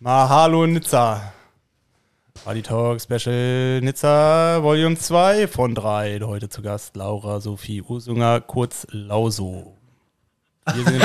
[0.00, 1.32] Mahalo Nizza.
[2.44, 6.20] Party Talk Special Nizza Volume 2 von 3.
[6.22, 9.76] Heute zu Gast Laura Sophie Usunger, kurz Lauso.
[10.74, 11.02] Wir sind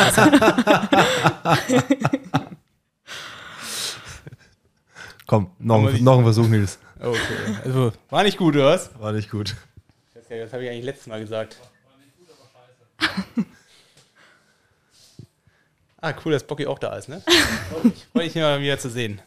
[5.27, 6.79] Komm, noch, Aber ein- noch ein Versuch, Nils.
[6.99, 7.19] Okay,
[7.63, 8.89] also war nicht gut, oder was?
[8.99, 9.55] War nicht gut.
[10.13, 11.57] Das habe ich eigentlich letztes Mal gesagt.
[16.01, 17.21] ah, cool, dass Bocky auch da ist, ne?
[17.73, 19.21] Oh, ich freue mich mal wieder zu sehen.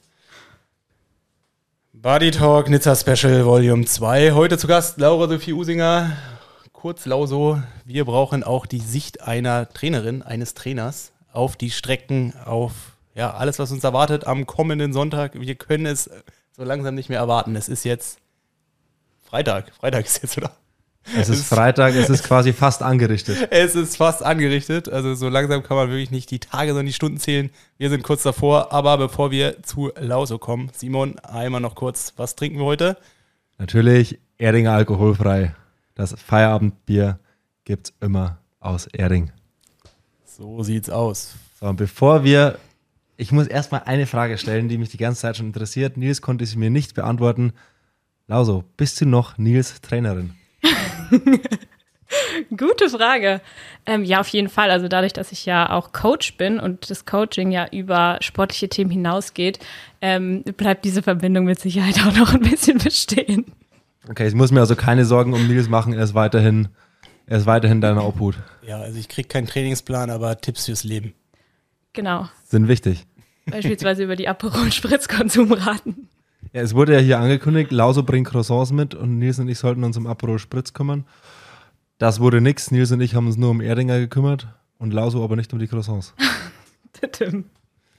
[1.93, 4.33] Body Talk Nizza Special Volume 2.
[4.33, 6.17] Heute zu Gast Laura Sophie Usinger.
[6.73, 12.73] Kurz Lauso, wir brauchen auch die Sicht einer Trainerin, eines Trainers auf die Strecken, auf
[13.15, 15.39] ja, alles, was uns erwartet am kommenden Sonntag.
[15.39, 16.11] Wir können es
[16.51, 17.55] so langsam nicht mehr erwarten.
[17.57, 18.19] Es ist jetzt
[19.23, 19.73] Freitag.
[19.75, 20.51] Freitag ist jetzt, oder?
[21.17, 23.49] Es ist Freitag, es ist quasi fast angerichtet.
[23.51, 24.89] Es ist fast angerichtet.
[24.89, 27.51] Also so langsam kann man wirklich nicht die Tage, sondern die Stunden zählen.
[27.77, 28.73] Wir sind kurz davor.
[28.73, 32.97] Aber bevor wir zu Lauso kommen, Simon, einmal noch kurz, was trinken wir heute?
[33.59, 35.55] Natürlich Erding alkoholfrei.
[35.95, 37.19] Das Feierabendbier
[37.65, 39.31] gibt's immer aus Erding.
[40.25, 41.35] So sieht's aus.
[41.61, 42.59] So, und bevor wir,
[43.17, 45.97] ich muss erstmal eine Frage stellen, die mich die ganze Zeit schon interessiert.
[45.97, 47.53] Nils konnte sie mir nicht beantworten.
[48.29, 50.35] Lauso, bist du noch Nils Trainerin?
[52.57, 53.41] Gute Frage.
[53.87, 54.71] Ähm, ja, auf jeden Fall.
[54.71, 58.91] Also dadurch, dass ich ja auch Coach bin und das Coaching ja über sportliche Themen
[58.91, 59.59] hinausgeht,
[60.01, 63.47] ähm, bleibt diese Verbindung mit Sicherheit auch noch ein bisschen bestehen.
[64.09, 65.93] Okay, ich muss mir also keine Sorgen um Nils machen.
[65.93, 66.69] Er ist weiterhin,
[67.27, 68.37] er ist weiterhin deiner Obhut.
[68.67, 71.15] Ja, also ich krieg keinen Trainingsplan, aber Tipps fürs Leben.
[71.93, 72.29] Genau.
[72.45, 73.07] Sind wichtig.
[73.47, 76.09] Beispielsweise über die Aperol Spritzkonsumraten.
[76.53, 79.85] Ja, es wurde ja hier angekündigt, Lauso bringt Croissants mit und Nils und ich sollten
[79.85, 81.05] uns um Aperol Spritz kümmern.
[81.99, 82.71] Das wurde nix.
[82.71, 85.69] Nils und ich haben uns nur um Erdinger gekümmert und Lauso aber nicht um die
[85.69, 86.15] Croissants.
[87.13, 87.45] Tim.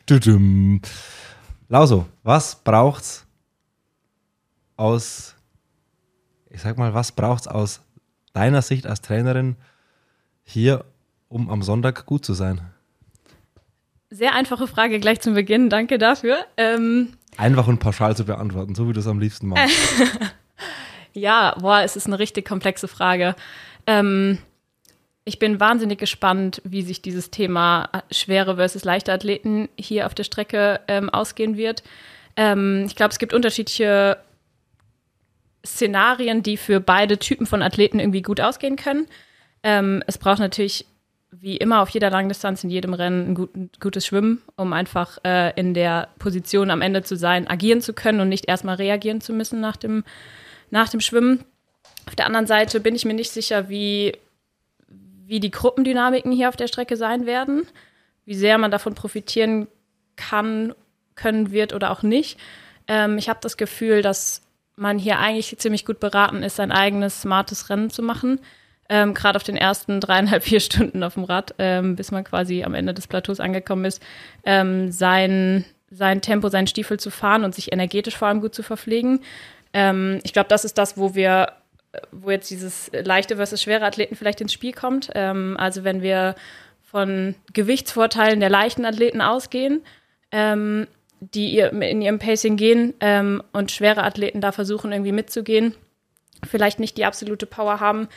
[0.05, 0.81] Tudum.
[1.69, 3.25] Lauso, was braucht's
[4.75, 5.35] aus,
[6.49, 7.81] ich sag mal, was braucht's aus
[8.33, 9.55] deiner Sicht als Trainerin
[10.43, 10.85] hier,
[11.29, 12.61] um am Sonntag gut zu sein?
[14.09, 15.69] Sehr einfache Frage gleich zum Beginn.
[15.69, 16.45] Danke dafür.
[16.57, 19.75] Ähm, Einfach und pauschal zu beantworten, so wie du es am liebsten machst.
[21.13, 23.35] Ja, boah, es ist eine richtig komplexe Frage.
[23.85, 24.39] Ähm,
[25.25, 30.23] ich bin wahnsinnig gespannt, wie sich dieses Thema schwere versus leichte Athleten hier auf der
[30.23, 31.83] Strecke ähm, ausgehen wird.
[32.35, 34.17] Ähm, ich glaube, es gibt unterschiedliche
[35.65, 39.07] Szenarien, die für beide Typen von Athleten irgendwie gut ausgehen können.
[39.61, 40.85] Ähm, es braucht natürlich
[41.39, 45.17] wie immer auf jeder Langdistanz in jedem Rennen ein, gut, ein gutes Schwimmen, um einfach
[45.25, 49.21] äh, in der Position am Ende zu sein, agieren zu können und nicht erstmal reagieren
[49.21, 50.03] zu müssen nach dem,
[50.69, 51.43] nach dem Schwimmen.
[52.07, 54.13] Auf der anderen Seite bin ich mir nicht sicher, wie,
[54.87, 57.65] wie die Gruppendynamiken hier auf der Strecke sein werden,
[58.25, 59.67] wie sehr man davon profitieren
[60.15, 60.73] kann,
[61.15, 62.39] können wird oder auch nicht.
[62.87, 64.41] Ähm, ich habe das Gefühl, dass
[64.75, 68.39] man hier eigentlich ziemlich gut beraten ist, sein eigenes smartes Rennen zu machen.
[68.89, 72.63] Ähm, Gerade auf den ersten dreieinhalb, vier Stunden auf dem Rad, ähm, bis man quasi
[72.63, 74.01] am Ende des Plateaus angekommen ist,
[74.45, 78.63] ähm, sein, sein Tempo, seinen Stiefel zu fahren und sich energetisch vor allem gut zu
[78.63, 79.21] verpflegen.
[79.73, 81.53] Ähm, ich glaube, das ist das, wo wir,
[82.11, 85.09] wo jetzt dieses leichte versus schwere Athleten vielleicht ins Spiel kommt.
[85.15, 86.35] Ähm, also wenn wir
[86.81, 89.81] von Gewichtsvorteilen der leichten Athleten ausgehen,
[90.31, 90.87] ähm,
[91.19, 95.73] die ihr, in ihrem Pacing gehen ähm, und schwere Athleten da versuchen irgendwie mitzugehen,
[96.47, 98.07] vielleicht nicht die absolute Power haben,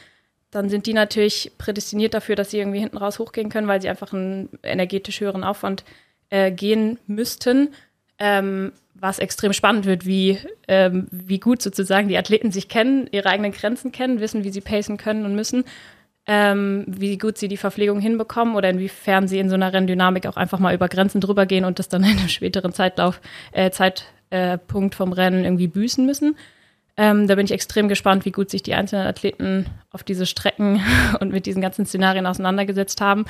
[0.50, 3.88] dann sind die natürlich prädestiniert dafür, dass sie irgendwie hinten raus hochgehen können, weil sie
[3.88, 5.84] einfach einen energetisch höheren Aufwand
[6.30, 7.74] äh, gehen müssten.
[8.18, 13.28] Ähm, was extrem spannend wird, wie, ähm, wie gut sozusagen die Athleten sich kennen, ihre
[13.28, 15.64] eigenen Grenzen kennen, wissen, wie sie pacen können und müssen,
[16.26, 20.36] ähm, wie gut sie die Verpflegung hinbekommen oder inwiefern sie in so einer Renndynamik auch
[20.36, 23.20] einfach mal über Grenzen drüber gehen und das dann in einem späteren Zeitlauf,
[23.52, 26.36] äh, Zeitpunkt vom Rennen irgendwie büßen müssen.
[26.96, 30.82] Ähm, da bin ich extrem gespannt, wie gut sich die einzelnen Athleten auf diese Strecken
[31.20, 33.26] und mit diesen ganzen Szenarien auseinandergesetzt haben,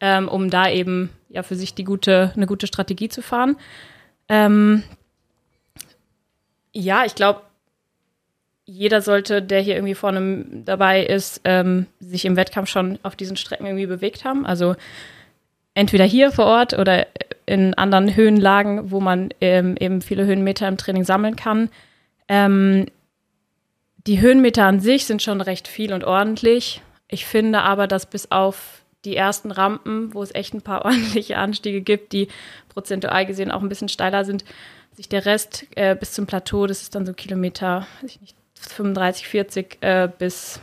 [0.00, 3.56] ähm, um da eben ja für sich die gute, eine gute Strategie zu fahren.
[4.28, 4.84] Ähm,
[6.72, 7.42] ja, ich glaube,
[8.64, 13.36] jeder sollte, der hier irgendwie vorne dabei ist, ähm, sich im Wettkampf schon auf diesen
[13.36, 14.46] Strecken irgendwie bewegt haben.
[14.46, 14.76] Also
[15.74, 17.08] entweder hier vor Ort oder
[17.46, 21.68] in anderen Höhenlagen, wo man ähm, eben viele Höhenmeter im Training sammeln kann.
[22.28, 22.86] Ähm,
[24.06, 26.82] die Höhenmeter an sich sind schon recht viel und ordentlich.
[27.08, 31.38] Ich finde aber, dass bis auf die ersten Rampen, wo es echt ein paar ordentliche
[31.38, 32.28] Anstiege gibt, die
[32.68, 34.44] prozentual gesehen auch ein bisschen steiler sind,
[34.92, 38.36] sich der Rest äh, bis zum Plateau, das ist dann so Kilometer, weiß ich nicht,
[38.54, 40.60] 35, 40 äh, bis,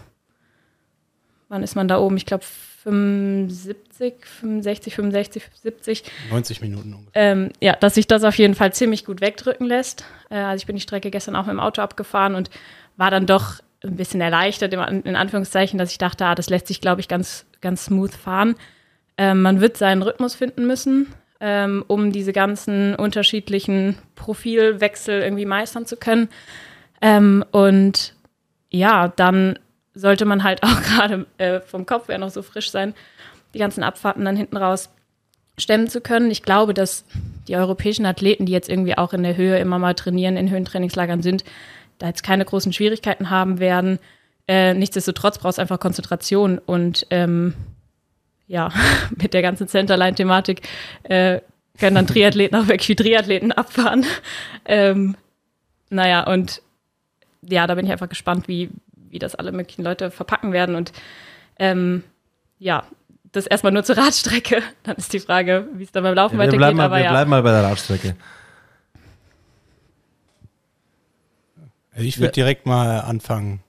[1.49, 2.17] wann ist man da oben?
[2.17, 2.43] Ich glaube
[2.83, 6.03] 75, 65, 65, 70.
[6.29, 7.31] 90 Minuten ungefähr.
[7.31, 10.05] Ähm, ja, dass sich das auf jeden Fall ziemlich gut wegdrücken lässt.
[10.29, 12.49] Äh, also ich bin die Strecke gestern auch mit dem Auto abgefahren und
[12.97, 16.81] war dann doch ein bisschen erleichtert, in Anführungszeichen, dass ich dachte, ah, das lässt sich,
[16.81, 18.55] glaube ich, ganz, ganz smooth fahren.
[19.17, 25.85] Ähm, man wird seinen Rhythmus finden müssen, ähm, um diese ganzen unterschiedlichen Profilwechsel irgendwie meistern
[25.85, 26.29] zu können.
[27.01, 28.15] Ähm, und
[28.69, 29.59] ja, dann
[29.93, 32.93] sollte man halt auch gerade äh, vom Kopf her noch so frisch sein,
[33.53, 34.89] die ganzen Abfahrten dann hinten raus
[35.59, 36.29] stemmen zu können.
[36.29, 37.05] Ich glaube, dass
[37.47, 41.23] die europäischen Athleten, die jetzt irgendwie auch in der Höhe immer mal trainieren, in Höhentrainingslagern
[41.23, 41.43] sind,
[41.97, 43.99] da jetzt keine großen Schwierigkeiten haben werden.
[44.47, 47.53] Äh, nichtsdestotrotz brauchst du einfach Konzentration und ähm,
[48.47, 48.71] ja,
[49.15, 50.61] mit der ganzen Centerline-Thematik
[51.03, 51.41] äh,
[51.79, 54.05] können dann Triathleten auch wirklich wie Triathleten abfahren.
[54.65, 55.15] ähm,
[55.89, 56.61] naja, und
[57.41, 58.69] ja, da bin ich einfach gespannt, wie,
[59.09, 60.75] wie das alle möglichen Leute verpacken werden.
[60.75, 60.91] Und
[61.59, 62.03] ähm,
[62.57, 62.83] ja,
[63.31, 64.61] das erstmal nur zur Radstrecke.
[64.83, 66.75] Dann ist die Frage, wie es dann beim Laufen ja, weitergeht.
[66.75, 67.11] Mal, aber wir ja.
[67.11, 68.15] bleiben mal bei der Radstrecke.
[72.05, 72.31] Ich würde ja.
[72.31, 73.61] direkt mal anfangen.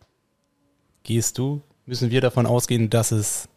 [1.03, 1.63] Gehst du?
[1.87, 3.49] Müssen wir davon ausgehen, dass es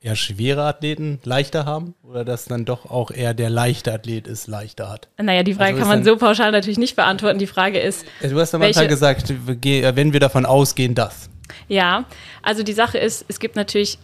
[0.00, 4.46] eher schwere Athleten leichter haben oder dass dann doch auch eher der leichte Athlet es
[4.46, 5.08] leichter hat?
[5.20, 7.38] Naja, die Frage also kann man so pauschal natürlich nicht beantworten.
[7.38, 8.04] Die Frage ist.
[8.22, 11.30] Du hast am Anfang gesagt, wenn wir davon ausgehen, dass.
[11.68, 12.04] Ja,
[12.42, 13.98] also die Sache ist, es gibt natürlich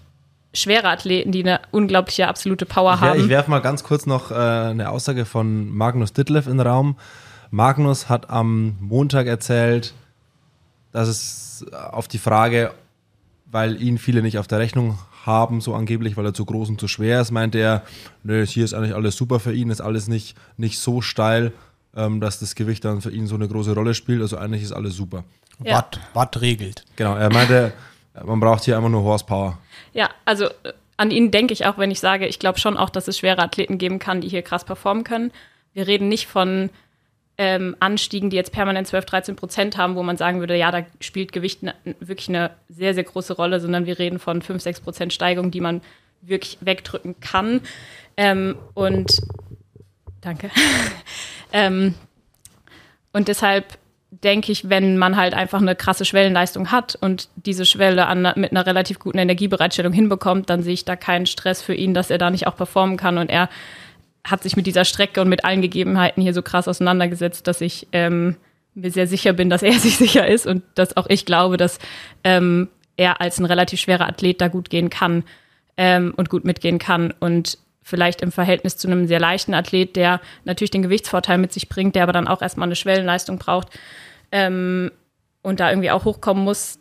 [0.55, 3.21] schwere Athleten, die eine unglaubliche absolute Power ich, haben.
[3.21, 6.97] Ich werfe mal ganz kurz noch äh, eine Aussage von Magnus Ditlev in den Raum.
[7.53, 9.93] Magnus hat am Montag erzählt,
[10.91, 12.73] dass es auf die Frage,
[13.45, 16.81] weil ihn viele nicht auf der Rechnung haben, so angeblich, weil er zu groß und
[16.81, 17.83] zu schwer ist, meinte er,
[18.25, 21.53] nö, hier ist eigentlich alles super für ihn, ist alles nicht, nicht so steil,
[21.95, 24.23] ähm, dass das Gewicht dann für ihn so eine große Rolle spielt.
[24.23, 25.23] Also eigentlich ist alles super.
[25.63, 25.77] Ja.
[25.77, 26.87] Watt, Watt regelt.
[26.97, 27.75] Genau, er meinte,
[28.25, 29.59] man braucht hier einfach nur Horsepower.
[29.93, 32.89] Ja, also äh, an ihn denke ich auch, wenn ich sage, ich glaube schon auch,
[32.89, 35.33] dass es schwere Athleten geben kann, die hier krass performen können.
[35.75, 36.71] Wir reden nicht von
[37.39, 40.85] ähm, Anstiegen, die jetzt permanent 12, 13 Prozent haben, wo man sagen würde, ja, da
[41.01, 44.81] spielt Gewicht ne, wirklich eine sehr, sehr große Rolle, sondern wir reden von 5, 6
[44.81, 45.81] Prozent Steigung, die man
[46.21, 47.61] wirklich wegdrücken kann.
[48.17, 49.23] Ähm, und
[50.21, 50.51] danke.
[51.53, 51.95] ähm,
[53.13, 53.79] und deshalb
[54.11, 58.51] denke ich, wenn man halt einfach eine krasse Schwellenleistung hat und diese Schwelle an, mit
[58.51, 62.19] einer relativ guten Energiebereitstellung hinbekommt, dann sehe ich da keinen Stress für ihn, dass er
[62.19, 63.49] da nicht auch performen kann und er
[64.25, 67.89] hat sich mit dieser Strecke und mit allen Gegebenheiten hier so krass auseinandergesetzt, dass ich
[67.93, 68.37] ähm,
[68.75, 71.79] mir sehr sicher bin, dass er sich sicher ist und dass auch ich glaube, dass
[72.25, 75.25] ähm, er als ein relativ schwerer Athlet da gut gehen kann
[75.77, 80.21] ähm, und gut mitgehen kann und vielleicht im Verhältnis zu einem sehr leichten Athlet, der
[80.45, 83.69] natürlich den Gewichtsvorteil mit sich bringt, der aber dann auch erstmal eine Schwellenleistung braucht
[84.31, 84.93] ähm,
[85.43, 86.79] und da irgendwie auch hochkommen muss,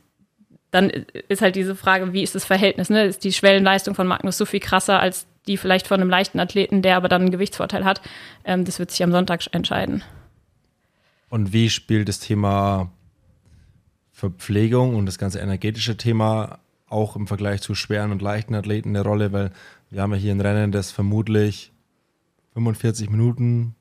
[0.70, 0.90] dann
[1.28, 2.90] ist halt diese Frage, wie ist das Verhältnis?
[2.90, 3.06] Ne?
[3.06, 6.82] Ist die Schwellenleistung von Magnus so viel krasser als die vielleicht von einem leichten Athleten,
[6.82, 8.02] der aber dann einen Gewichtsvorteil hat.
[8.44, 10.04] Ähm, das wird sich am Sonntag entscheiden.
[11.30, 12.92] Und wie spielt das Thema
[14.12, 19.02] Verpflegung und das ganze energetische Thema auch im Vergleich zu schweren und leichten Athleten eine
[19.02, 19.32] Rolle?
[19.32, 19.52] Weil
[19.90, 21.72] wir haben ja hier ein Rennen, das vermutlich
[22.54, 23.76] 45 Minuten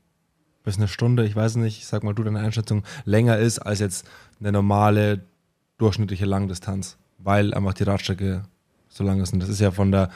[0.63, 4.09] bis eine Stunde, ich weiß nicht, sag mal du deine Einschätzung, länger ist als jetzt
[4.39, 5.25] eine normale
[5.79, 8.43] durchschnittliche Langdistanz, weil einfach die Radstrecke
[8.89, 9.33] so lang ist.
[9.33, 10.11] Und das ist ja von der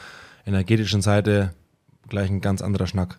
[0.45, 1.53] energetischen Seite
[2.07, 3.17] gleich ein ganz anderer Schnack.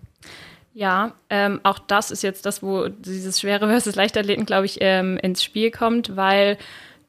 [0.75, 5.17] Ja, ähm, auch das ist jetzt das, wo dieses schwere versus Leichtathleten, glaube ich, ähm,
[5.19, 6.59] ins Spiel kommt, weil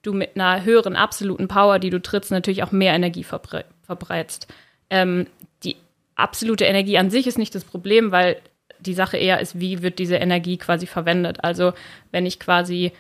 [0.04, 4.48] du mit einer höheren absoluten Power, die du trittst, natürlich auch mehr Energie verbre verbreitst.
[4.90, 5.28] Ähm,
[5.64, 5.76] die
[6.16, 8.38] absolute Energie an sich ist nicht das Problem, weil
[8.80, 11.44] die Sache eher ist, wie wird diese Energie quasi verwendet.
[11.44, 11.74] Also
[12.12, 12.92] wenn ich quasi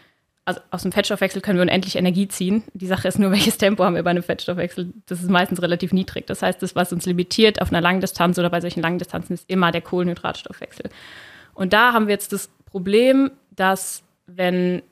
[0.47, 2.63] also aus dem Fettstoffwechsel können wir unendlich Energie ziehen.
[2.73, 4.93] Die Sache ist nur, welches Tempo haben wir bei einem Fettstoffwechsel?
[5.05, 6.25] Das ist meistens relativ niedrig.
[6.25, 9.73] Das heißt, das, was uns limitiert auf einer Langdistanz oder bei solchen Langdistanzen, ist immer
[9.73, 10.89] der Kohlenhydratstoffwechsel.
[11.53, 14.83] Und da haben wir jetzt das Problem, dass wenn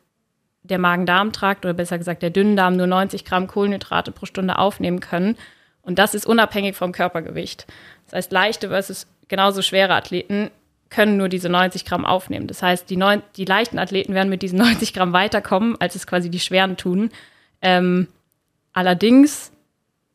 [0.64, 5.38] der Magen-Darm-Trakt oder besser gesagt der Dünndarm nur 90 Gramm Kohlenhydrate pro Stunde aufnehmen können,
[5.84, 7.68] und das ist unabhängig vom Körpergewicht.
[8.06, 10.50] Das heißt, leichte versus genauso schwere Athleten
[10.96, 12.48] können nur diese 90 Gramm aufnehmen.
[12.48, 16.08] Das heißt, die, neun, die leichten Athleten werden mit diesen 90 Gramm weiterkommen, als es
[16.08, 17.12] quasi die schweren tun.
[17.62, 18.08] Ähm,
[18.72, 19.52] allerdings,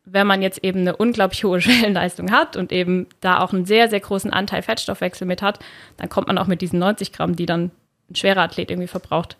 [0.07, 3.91] wenn man jetzt eben eine unglaublich hohe Schwellenleistung hat und eben da auch einen sehr,
[3.91, 5.59] sehr großen Anteil Fettstoffwechsel mit hat,
[5.99, 7.73] dann kommt man auch mit diesen 90 Gramm, die dann
[8.09, 9.37] ein schwerer Athlet irgendwie verbraucht,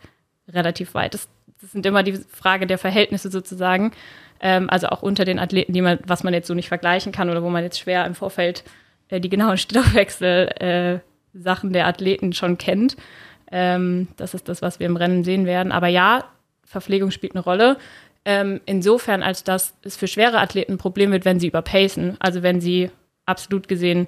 [0.47, 1.15] relativ weit.
[1.15, 1.27] Das,
[1.59, 3.93] das sind immer die Frage der Verhältnisse sozusagen.
[4.39, 7.31] Ähm, also auch unter den Athleten, die man, was man jetzt so nicht vergleichen kann
[7.31, 8.63] oder wo man jetzt schwer im Vorfeld
[9.09, 12.97] äh, die genauen Stoffwechsel äh, Sachen der Athleten schon kennt.
[13.51, 15.71] Ähm, das ist das, was wir im Rennen sehen werden.
[15.71, 16.25] Aber ja,
[16.63, 17.77] Verpflegung spielt eine Rolle.
[18.23, 22.17] Ähm, insofern, als dass es für schwere Athleten ein Problem wird, wenn sie überpacen.
[22.19, 22.91] Also wenn sie
[23.25, 24.07] absolut gesehen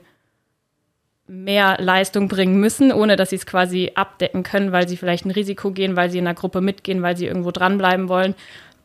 [1.27, 5.31] mehr Leistung bringen müssen, ohne dass sie es quasi abdecken können, weil sie vielleicht ein
[5.31, 8.35] Risiko gehen, weil sie in einer Gruppe mitgehen, weil sie irgendwo dranbleiben wollen,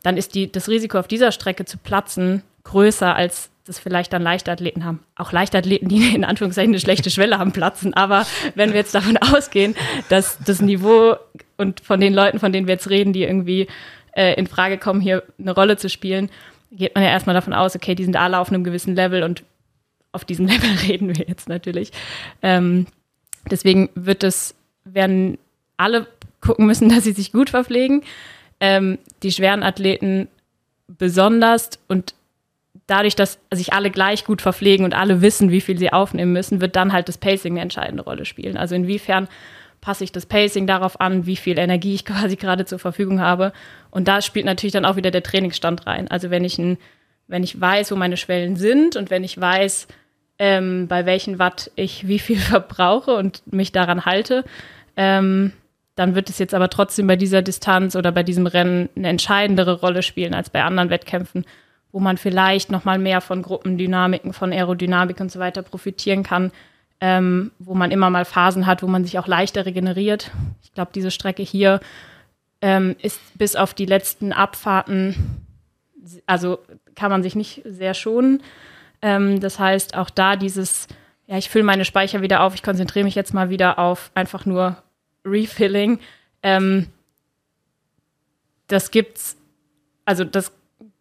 [0.03, 4.23] dann ist die, das Risiko auf dieser Strecke zu platzen größer, als das vielleicht dann
[4.23, 4.99] Leichtathleten haben.
[5.15, 7.93] Auch Leichtathleten, die in Anführungszeichen eine schlechte Schwelle haben, platzen.
[7.93, 9.75] Aber wenn wir jetzt davon ausgehen,
[10.09, 11.15] dass das Niveau
[11.55, 13.67] und von den Leuten, von denen wir jetzt reden, die irgendwie
[14.13, 16.29] äh, in Frage kommen, hier eine Rolle zu spielen,
[16.71, 19.43] geht man ja erstmal davon aus, okay, die sind alle auf einem gewissen Level und
[20.11, 21.91] auf diesem Level reden wir jetzt natürlich.
[22.41, 22.87] Ähm,
[23.51, 25.37] deswegen wird es, werden
[25.77, 26.07] alle
[26.41, 28.01] gucken müssen, dass sie sich gut verpflegen.
[28.59, 30.27] Ähm, die schweren Athleten
[30.87, 32.15] besonders und
[32.89, 36.61] dadurch, dass sich alle gleich gut verpflegen und alle wissen, wie viel sie aufnehmen müssen,
[36.61, 38.57] wird dann halt das Pacing eine entscheidende Rolle spielen.
[38.57, 39.27] Also inwiefern
[39.81, 43.53] passe ich das Pacing darauf an, wie viel Energie ich quasi gerade zur Verfügung habe.
[43.91, 46.09] Und da spielt natürlich dann auch wieder der Trainingsstand rein.
[46.09, 46.77] Also wenn ich, ein,
[47.27, 49.87] wenn ich weiß, wo meine Schwellen sind und wenn ich weiß,
[50.39, 54.45] ähm, bei welchen Watt ich wie viel verbrauche und mich daran halte,
[54.95, 55.53] ähm,
[55.95, 59.81] dann wird es jetzt aber trotzdem bei dieser Distanz oder bei diesem Rennen eine entscheidendere
[59.81, 61.45] Rolle spielen als bei anderen Wettkämpfen,
[61.91, 66.51] wo man vielleicht noch mal mehr von Gruppendynamiken, von Aerodynamik und so weiter profitieren kann,
[67.01, 70.31] ähm, wo man immer mal Phasen hat, wo man sich auch leichter regeneriert.
[70.63, 71.79] Ich glaube, diese Strecke hier
[72.61, 75.45] ähm, ist bis auf die letzten Abfahrten,
[76.25, 76.59] also
[76.95, 78.43] kann man sich nicht sehr schonen.
[79.01, 80.87] Ähm, das heißt, auch da dieses,
[81.27, 84.45] ja, ich fülle meine Speicher wieder auf, ich konzentriere mich jetzt mal wieder auf einfach
[84.45, 84.77] nur
[85.25, 85.99] Refilling.
[86.43, 86.87] Ähm,
[88.67, 89.37] das gibt's,
[90.05, 90.51] also das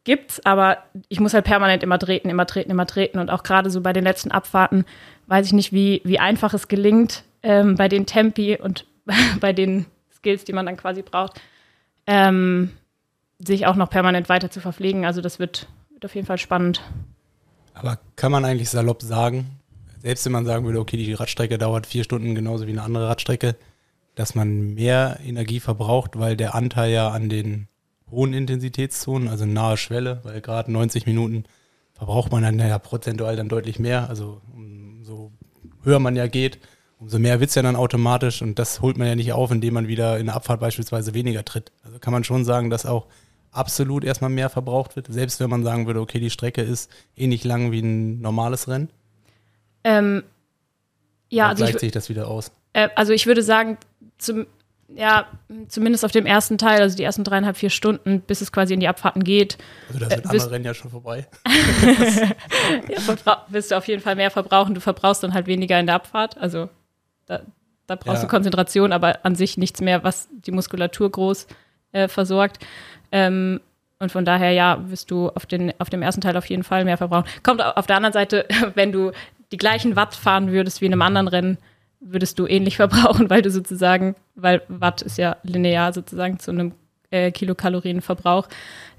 [0.08, 0.78] gibt's, aber
[1.10, 3.18] ich muss halt permanent immer treten, immer treten, immer treten.
[3.18, 4.86] Und auch gerade so bei den letzten Abfahrten
[5.26, 8.86] weiß ich nicht, wie, wie einfach es gelingt, ähm, bei den Tempi und
[9.40, 9.84] bei den
[10.16, 11.42] Skills, die man dann quasi braucht,
[12.06, 12.70] ähm,
[13.38, 15.04] sich auch noch permanent weiter zu verpflegen.
[15.04, 16.80] Also das wird, wird auf jeden Fall spannend.
[17.74, 19.60] Aber kann man eigentlich salopp sagen,
[19.98, 23.10] selbst wenn man sagen würde, okay, die Radstrecke dauert vier Stunden genauso wie eine andere
[23.10, 23.56] Radstrecke,
[24.14, 27.68] dass man mehr Energie verbraucht, weil der Anteil ja an den
[28.10, 31.44] hohen Intensitätszonen, also nahe Schwelle, weil gerade 90 Minuten
[31.92, 34.08] verbraucht man dann ja prozentual dann deutlich mehr.
[34.08, 35.32] Also umso
[35.82, 36.58] höher man ja geht,
[36.98, 39.74] umso mehr wird es ja dann automatisch und das holt man ja nicht auf, indem
[39.74, 41.72] man wieder in der Abfahrt beispielsweise weniger tritt.
[41.84, 43.06] Also kann man schon sagen, dass auch
[43.50, 47.44] absolut erstmal mehr verbraucht wird, selbst wenn man sagen würde, okay, die Strecke ist ähnlich
[47.44, 48.90] lang wie ein normales Rennen.
[49.84, 50.22] Ähm,
[51.30, 52.52] ja, Dann also gleicht sich das wieder aus.
[52.72, 53.78] Äh, also ich würde sagen,
[54.18, 54.46] zum,
[54.88, 55.26] ja,
[55.68, 58.80] zumindest auf dem ersten Teil, also die ersten dreieinhalb, vier Stunden, bis es quasi in
[58.80, 59.58] die Abfahrten geht.
[59.88, 61.26] Also das sind äh, andere Rennen ja schon vorbei.
[62.88, 64.74] ja, wirst du auf jeden Fall mehr verbrauchen.
[64.74, 66.38] Du verbrauchst dann halt weniger in der Abfahrt.
[66.38, 66.70] Also
[67.26, 67.42] da,
[67.86, 68.28] da brauchst ja.
[68.28, 71.46] du Konzentration, aber an sich nichts mehr, was die Muskulatur groß
[71.92, 72.64] äh, versorgt.
[73.12, 73.60] Ähm,
[73.98, 76.84] und von daher, ja, wirst du auf, den, auf dem ersten Teil auf jeden Fall
[76.84, 77.28] mehr verbrauchen.
[77.42, 79.12] Kommt auf der anderen Seite, wenn du
[79.52, 81.58] die gleichen Watt fahren würdest wie in einem anderen Rennen,
[82.00, 86.72] würdest du ähnlich verbrauchen, weil du sozusagen, weil Watt ist ja linear sozusagen zu einem
[87.10, 88.48] äh, Kilokalorienverbrauch.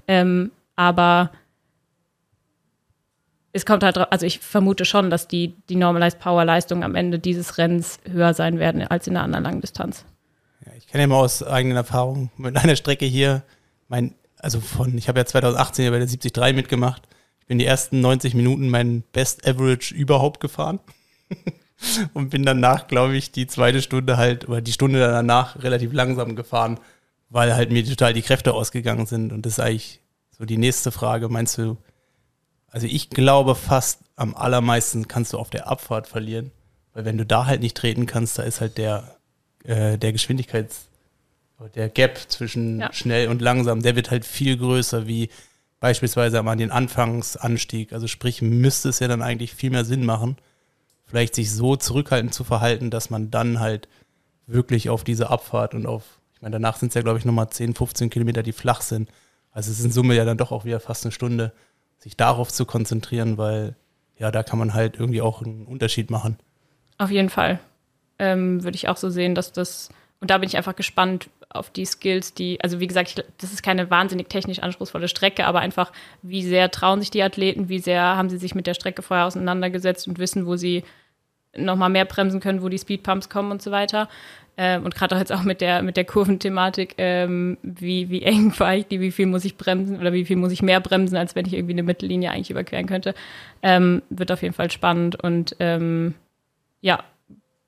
[0.08, 1.30] Ähm, aber
[3.52, 6.94] es kommt halt drauf, also ich vermute schon, dass die, die Normalized Power Leistung am
[6.94, 10.04] Ende dieses Rennens höher sein werden als in einer anderen langen Distanz.
[10.64, 13.42] Ja, ich kenne ja mal aus eigenen Erfahrungen mit einer Strecke hier,
[13.88, 17.02] mein, also von, ich habe ja 2018 bei der 73 mitgemacht.
[17.40, 20.78] Ich bin die ersten 90 Minuten mein Best Average überhaupt gefahren.
[22.14, 26.36] und bin danach, glaube ich, die zweite Stunde halt, oder die Stunde danach relativ langsam
[26.36, 26.78] gefahren,
[27.28, 29.32] weil halt mir total die Kräfte ausgegangen sind.
[29.32, 31.28] Und das ist eigentlich so die nächste Frage.
[31.28, 31.76] Meinst du,
[32.68, 36.50] also ich glaube fast am allermeisten kannst du auf der Abfahrt verlieren,
[36.92, 39.16] weil wenn du da halt nicht treten kannst, da ist halt der,
[39.64, 40.86] äh, der Geschwindigkeits,
[41.74, 42.92] der Gap zwischen ja.
[42.92, 45.28] schnell und langsam, der wird halt viel größer wie
[45.78, 47.92] beispielsweise am den Anfangsanstieg.
[47.92, 50.36] Also sprich, müsste es ja dann eigentlich viel mehr Sinn machen,
[51.10, 53.88] vielleicht sich so zurückhaltend zu verhalten, dass man dann halt
[54.46, 57.50] wirklich auf diese Abfahrt und auf, ich meine, danach sind es ja, glaube ich, nochmal
[57.50, 59.10] 10, 15 Kilometer, die flach sind.
[59.50, 61.52] Also es ist in Summe ja dann doch auch wieder fast eine Stunde,
[61.98, 63.76] sich darauf zu konzentrieren, weil
[64.16, 66.36] ja, da kann man halt irgendwie auch einen Unterschied machen.
[66.98, 67.58] Auf jeden Fall.
[68.18, 69.88] Ähm, Würde ich auch so sehen, dass das,
[70.20, 73.52] und da bin ich einfach gespannt auf die Skills, die, also wie gesagt, ich, das
[73.52, 75.92] ist keine wahnsinnig technisch anspruchsvolle Strecke, aber einfach,
[76.22, 79.26] wie sehr trauen sich die Athleten, wie sehr haben sie sich mit der Strecke vorher
[79.26, 80.84] auseinandergesetzt und wissen, wo sie
[81.56, 84.08] nochmal mehr bremsen können, wo die Speedpumps kommen und so weiter.
[84.56, 88.50] Ähm, und gerade auch jetzt auch mit der, mit der Kurventhematik, ähm, wie, wie eng
[88.52, 91.16] fahre ich die, wie viel muss ich bremsen oder wie viel muss ich mehr bremsen,
[91.16, 93.14] als wenn ich irgendwie eine Mittellinie eigentlich überqueren könnte.
[93.62, 96.14] Ähm, wird auf jeden Fall spannend und ähm,
[96.80, 97.02] ja,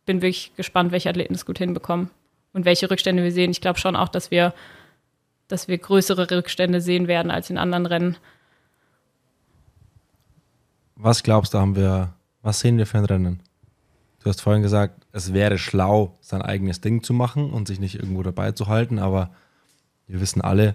[0.06, 2.10] bin wirklich gespannt, welche Athleten es gut hinbekommen
[2.52, 3.50] und welche Rückstände wir sehen.
[3.50, 4.54] Ich glaube schon auch, dass wir
[5.52, 8.16] dass wir größere Rückstände sehen werden als in anderen Rennen.
[10.96, 13.40] Was glaubst du, haben wir, was sehen wir für ein Rennen?
[14.22, 17.96] Du hast vorhin gesagt, es wäre schlau, sein eigenes Ding zu machen und sich nicht
[17.96, 19.34] irgendwo dabei zu halten, aber
[20.06, 20.74] wir wissen alle,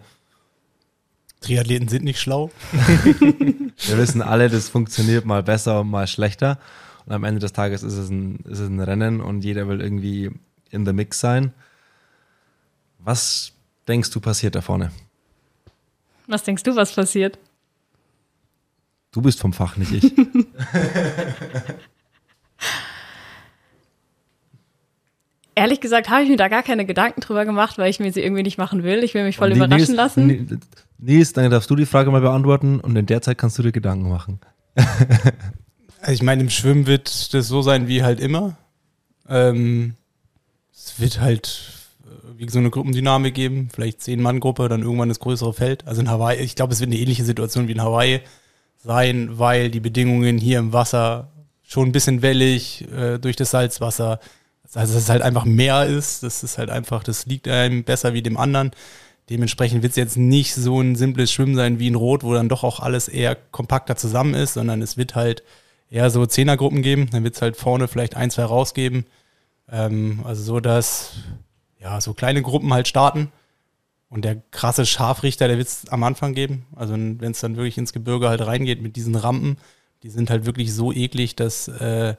[1.42, 2.52] Triathleten sind nicht schlau.
[3.20, 6.60] wir wissen alle, das funktioniert mal besser und mal schlechter.
[7.08, 9.82] Und am Ende des Tages ist es ein, ist es ein Rennen und jeder will
[9.82, 10.30] irgendwie
[10.70, 11.54] in the mix sein.
[13.08, 13.54] Was
[13.88, 14.92] denkst du passiert da vorne?
[16.28, 17.40] Was denkst du, was passiert?
[19.14, 20.04] Du bist vom Fach, nicht ich.
[25.56, 28.20] Ehrlich gesagt habe ich mir da gar keine Gedanken drüber gemacht, weil ich mir sie
[28.20, 29.02] irgendwie nicht machen will.
[29.06, 30.60] Ich will mich voll überraschen Nils, lassen.
[30.98, 33.72] Nils, dann darfst du die Frage mal beantworten und in der Zeit kannst du dir
[33.72, 34.42] Gedanken machen.
[34.76, 38.58] Also ich meine, im Schwimmen wird das so sein wie halt immer.
[39.30, 39.94] Ähm,
[40.74, 41.77] es wird halt
[42.38, 45.88] wie so eine Gruppendynamik geben, vielleicht zehn Mann Gruppe, dann irgendwann das größere Feld.
[45.88, 48.22] Also in Hawaii, ich glaube, es wird eine ähnliche Situation wie in Hawaii
[48.78, 51.32] sein, weil die Bedingungen hier im Wasser
[51.64, 54.20] schon ein bisschen wellig äh, durch das Salzwasser,
[54.74, 58.14] also dass es halt einfach mehr ist, das ist halt einfach, das liegt einem besser
[58.14, 58.72] wie dem anderen.
[59.30, 62.48] Dementsprechend wird es jetzt nicht so ein simples Schwimmen sein wie in Rot, wo dann
[62.48, 65.44] doch auch alles eher kompakter zusammen ist, sondern es wird halt
[65.90, 67.10] eher so Zehnergruppen geben.
[67.12, 69.06] Dann wird es halt vorne vielleicht ein, zwei rausgeben.
[69.70, 71.16] Ähm, also so, dass
[71.80, 73.32] ja so kleine Gruppen halt starten.
[74.10, 76.66] Und der krasse Scharfrichter, der wird es am Anfang geben.
[76.76, 79.58] Also wenn es dann wirklich ins Gebirge halt reingeht mit diesen Rampen,
[80.04, 82.16] die sind halt wirklich so eklig, dass äh,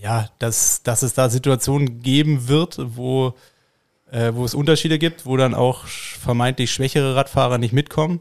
[0.00, 3.34] ja, dass, dass es da Situationen geben wird, wo,
[4.10, 8.20] äh, wo es Unterschiede gibt, wo dann auch vermeintlich schwächere Radfahrer nicht mitkommen.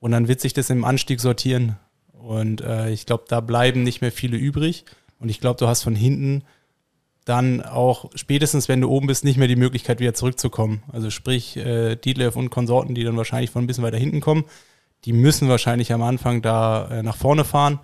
[0.00, 1.76] Und dann wird sich das im Anstieg sortieren.
[2.12, 4.84] Und äh, ich glaube, da bleiben nicht mehr viele übrig.
[5.20, 6.42] Und ich glaube, du hast von hinten
[7.30, 10.82] dann auch spätestens, wenn du oben bist, nicht mehr die Möglichkeit, wieder zurückzukommen.
[10.92, 14.44] Also sprich, äh, Dietlev und Konsorten, die dann wahrscheinlich von ein bisschen weiter hinten kommen,
[15.04, 17.78] die müssen wahrscheinlich am Anfang da äh, nach vorne fahren.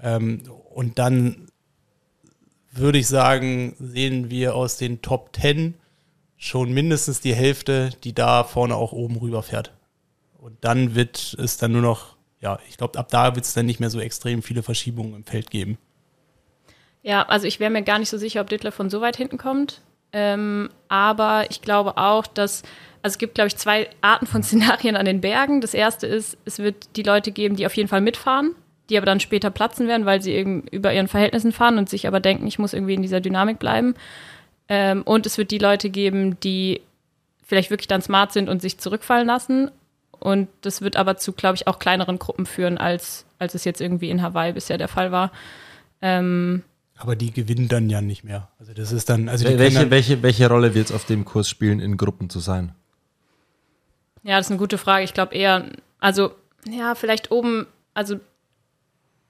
[0.00, 0.42] Ähm,
[0.74, 1.48] und dann
[2.70, 5.74] würde ich sagen, sehen wir aus den Top 10
[6.36, 9.72] schon mindestens die Hälfte, die da vorne auch oben rüber fährt.
[10.36, 13.64] Und dann wird es dann nur noch, ja, ich glaube, ab da wird es dann
[13.64, 15.78] nicht mehr so extrem viele Verschiebungen im Feld geben.
[17.02, 19.38] Ja, also ich wäre mir gar nicht so sicher, ob Dittler von so weit hinten
[19.38, 19.80] kommt.
[20.12, 22.62] Ähm, aber ich glaube auch, dass,
[23.02, 25.60] also es gibt, glaube ich, zwei Arten von Szenarien an den Bergen.
[25.60, 28.54] Das erste ist, es wird die Leute geben, die auf jeden Fall mitfahren,
[28.88, 32.06] die aber dann später platzen werden, weil sie eben über ihren Verhältnissen fahren und sich
[32.06, 33.94] aber denken, ich muss irgendwie in dieser Dynamik bleiben.
[34.68, 36.82] Ähm, und es wird die Leute geben, die
[37.42, 39.70] vielleicht wirklich dann smart sind und sich zurückfallen lassen.
[40.18, 43.80] Und das wird aber zu, glaube ich, auch kleineren Gruppen führen, als, als es jetzt
[43.80, 45.32] irgendwie in Hawaii bisher der Fall war.
[46.00, 46.62] Ähm,
[47.02, 48.48] aber die gewinnen dann ja nicht mehr.
[48.60, 51.48] Also das ist dann, also welche, dann, welche, welche Rolle wird es auf dem Kurs
[51.48, 52.76] spielen, in Gruppen zu sein?
[54.22, 55.02] Ja, das ist eine gute Frage.
[55.04, 56.30] Ich glaube eher, also
[56.64, 58.20] ja, vielleicht oben, also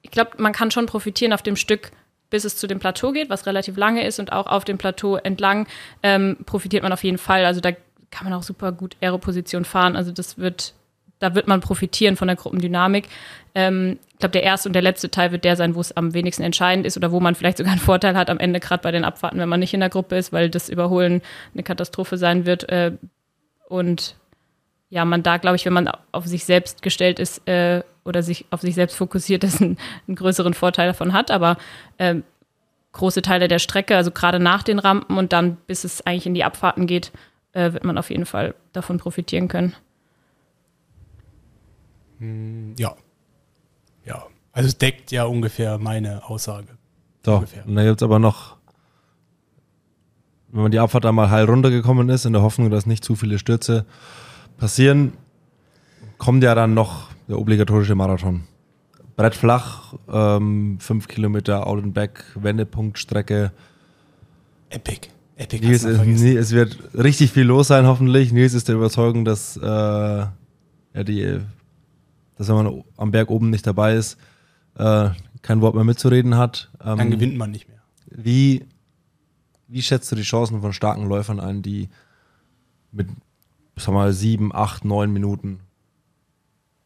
[0.02, 1.92] ich glaube, man kann schon profitieren auf dem Stück,
[2.28, 5.16] bis es zu dem Plateau geht, was relativ lange ist und auch auf dem Plateau
[5.16, 5.66] entlang
[6.02, 7.46] ähm, profitiert man auf jeden Fall.
[7.46, 7.72] Also da
[8.10, 9.96] kann man auch super gut Aeroposition fahren.
[9.96, 10.74] Also das wird,
[11.22, 13.08] da wird man profitieren von der Gruppendynamik.
[13.54, 16.14] Ähm, ich glaube, der erste und der letzte Teil wird der sein, wo es am
[16.14, 18.90] wenigsten entscheidend ist oder wo man vielleicht sogar einen Vorteil hat am Ende, gerade bei
[18.90, 21.22] den Abfahrten, wenn man nicht in der Gruppe ist, weil das Überholen
[21.54, 22.68] eine Katastrophe sein wird.
[22.68, 22.92] Äh,
[23.68, 24.16] und
[24.90, 28.46] ja, man da, glaube ich, wenn man auf sich selbst gestellt ist äh, oder sich
[28.50, 31.30] auf sich selbst fokussiert ist, einen, einen größeren Vorteil davon hat.
[31.30, 31.56] Aber
[31.98, 32.16] äh,
[32.90, 36.34] große Teile der Strecke, also gerade nach den Rampen und dann, bis es eigentlich in
[36.34, 37.12] die Abfahrten geht,
[37.52, 39.74] äh, wird man auf jeden Fall davon profitieren können.
[42.22, 42.94] Hm, ja.
[44.04, 44.26] Ja.
[44.52, 46.68] Also es deckt ja ungefähr meine Aussage.
[47.24, 47.66] So, Ungefähr.
[47.66, 48.56] und dann gibt es aber noch,
[50.52, 53.38] wenn man die Abfahrt einmal heil runtergekommen ist, in der Hoffnung, dass nicht zu viele
[53.38, 53.86] Stürze
[54.56, 55.14] passieren,
[56.18, 58.44] kommt ja dann noch der obligatorische Marathon.
[59.16, 63.52] Brett flach, ähm, fünf Kilometer Out and Back, Wendepunktstrecke.
[64.70, 65.08] Epic.
[65.36, 65.64] Epic.
[65.66, 68.32] Nils, ist, es wird richtig viel los sein, hoffentlich.
[68.32, 70.30] Nils ist der Überzeugung, dass, äh, ja,
[71.04, 71.40] die,
[72.36, 74.18] dass wenn man am Berg oben nicht dabei ist,
[74.76, 75.10] äh,
[75.42, 76.70] kein Wort mehr mitzureden hat.
[76.84, 77.82] Ähm, Dann gewinnt man nicht mehr.
[78.06, 78.64] Wie,
[79.68, 81.88] wie schätzt du die Chancen von starken Läufern ein, die
[82.92, 83.08] mit,
[83.76, 85.60] sag mal, sieben, acht, neun Minuten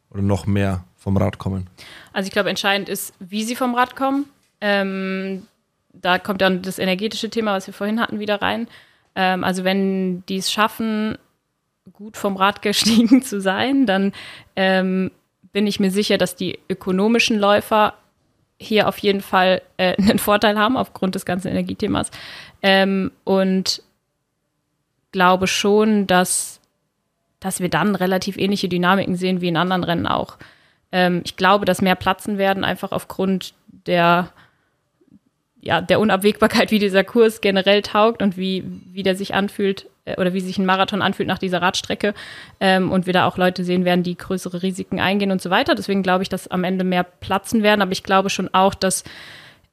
[0.09, 1.69] oder noch mehr vom Rad kommen?
[2.13, 4.25] Also ich glaube, entscheidend ist, wie sie vom Rad kommen.
[4.61, 5.43] Ähm,
[5.93, 8.67] da kommt dann das energetische Thema, was wir vorhin hatten, wieder rein.
[9.15, 11.17] Ähm, also wenn die es schaffen,
[11.93, 14.13] gut vom Rad gestiegen zu sein, dann
[14.55, 15.11] ähm,
[15.57, 17.95] bin ich mir sicher, dass die ökonomischen Läufer
[18.59, 22.11] hier auf jeden Fall äh, einen Vorteil haben aufgrund des ganzen Energiethemas.
[22.61, 23.81] Ähm, und
[25.11, 26.61] glaube schon, dass
[27.39, 30.37] dass wir dann relativ ähnliche Dynamiken sehen wie in anderen Rennen auch.
[30.91, 33.55] Ähm, ich glaube, dass mehr platzen werden, einfach aufgrund
[33.87, 34.29] der,
[35.59, 40.33] ja, der Unabwägbarkeit, wie dieser Kurs generell taugt und wie, wie der sich anfühlt oder
[40.33, 42.13] wie sich ein Marathon anfühlt nach dieser Radstrecke.
[42.59, 45.75] Ähm, und wir da auch Leute sehen werden, die größere Risiken eingehen und so weiter.
[45.75, 47.81] Deswegen glaube ich, dass am Ende mehr platzen werden.
[47.81, 49.03] Aber ich glaube schon auch, dass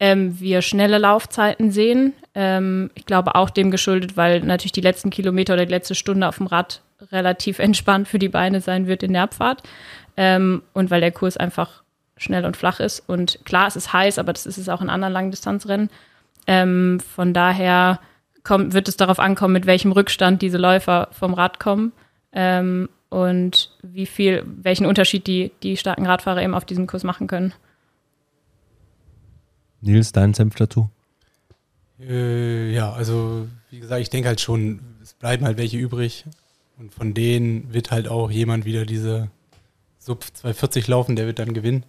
[0.00, 2.14] ähm, wir schnelle Laufzeiten sehen.
[2.34, 6.28] Ähm, ich glaube auch dem geschuldet, weil natürlich die letzten Kilometer oder die letzte Stunde
[6.28, 9.62] auf dem Rad relativ entspannt für die Beine sein wird in der Abfahrt.
[10.16, 11.82] Ähm, und weil der Kurs einfach
[12.16, 13.00] schnell und flach ist.
[13.08, 15.90] Und klar, es ist heiß, aber das ist es auch in anderen Langdistanzrennen.
[16.46, 18.00] Ähm, von daher
[18.44, 21.92] kommt, wird es darauf ankommen, mit welchem Rückstand diese Läufer vom Rad kommen
[22.32, 27.26] ähm, und wie viel, welchen Unterschied die, die starken Radfahrer eben auf diesem Kurs machen
[27.26, 27.52] können.
[29.80, 30.88] Nils, dein Senf dazu?
[32.00, 36.24] Äh, ja, also wie gesagt, ich denke halt schon, es bleiben halt welche übrig.
[36.76, 39.30] Und von denen wird halt auch jemand wieder diese
[39.98, 41.84] Sub 240 laufen, der wird dann gewinnen.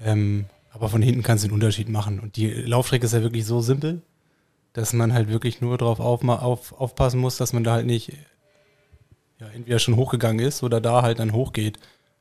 [0.00, 2.18] Ähm, aber von hinten kannst du einen Unterschied machen.
[2.18, 4.00] Und die Laufstrecke ist ja wirklich so simpel,
[4.74, 8.12] dass man halt wirklich nur darauf auf, auf, aufpassen muss, dass man da halt nicht
[9.40, 11.78] ja, entweder schon hochgegangen ist oder da halt dann hochgeht.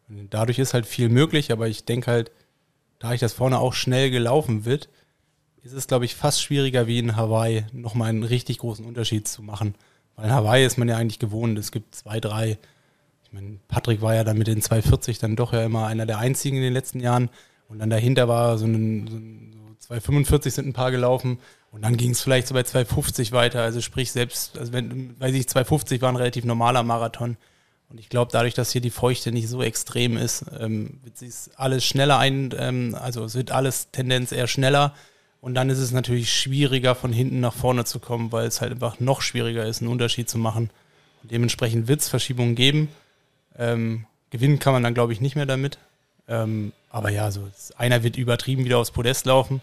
[0.07, 2.31] Und dadurch ist halt viel möglich, aber ich denke halt,
[2.99, 4.87] da ich das vorne auch schnell gelaufen wird,
[5.63, 9.41] ist es, glaube ich, fast schwieriger wie in Hawaii nochmal einen richtig großen Unterschied zu
[9.41, 9.75] machen.
[10.15, 12.59] Weil in Hawaii ist man ja eigentlich gewohnt, es gibt zwei, drei.
[13.23, 16.19] Ich meine, Patrick war ja dann mit den 240 dann doch ja immer einer der
[16.19, 17.29] einzigen in den letzten Jahren.
[17.67, 21.39] Und dann dahinter war so ein, so ein so 245 sind ein paar gelaufen.
[21.73, 23.63] Und dann ging es vielleicht so bei 250 weiter.
[23.63, 27.35] Also sprich, selbst, also wenn, weiß ich, 250 war ein relativ normaler Marathon.
[27.89, 31.33] Und ich glaube, dadurch, dass hier die Feuchte nicht so extrem ist, ähm, wird sich
[31.55, 34.93] alles schneller ein, ähm, also es wird alles Tendenz eher schneller.
[35.41, 38.71] Und dann ist es natürlich schwieriger, von hinten nach vorne zu kommen, weil es halt
[38.71, 40.69] einfach noch schwieriger ist, einen Unterschied zu machen.
[41.23, 42.89] Und dementsprechend wird es Verschiebungen geben.
[43.57, 45.79] Ähm, gewinnen kann man dann, glaube ich, nicht mehr damit.
[46.27, 49.59] Ähm, aber ja, so einer wird übertrieben wieder aufs Podest laufen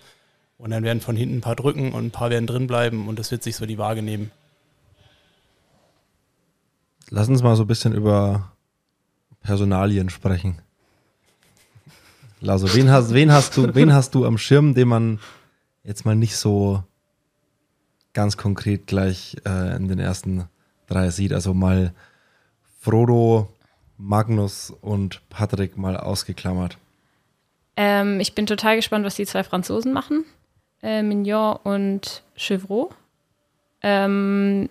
[0.60, 3.18] und dann werden von hinten ein paar drücken und ein paar werden drin bleiben und
[3.18, 4.30] das wird sich so die Waage nehmen.
[7.08, 8.52] Lass uns mal so ein bisschen über
[9.42, 10.60] Personalien sprechen.
[12.46, 15.18] Also, wen hast, wen hast du, wen hast du am Schirm, den man
[15.82, 16.82] jetzt mal nicht so
[18.12, 20.48] ganz konkret gleich äh, in den ersten
[20.86, 21.32] drei sieht.
[21.32, 21.92] Also mal
[22.80, 23.48] Frodo,
[23.98, 26.78] Magnus und Patrick mal ausgeklammert.
[27.76, 30.24] Ähm, ich bin total gespannt, was die zwei Franzosen machen.
[30.82, 32.90] Äh, Mignon und Chevreau.
[33.82, 34.68] Ähm,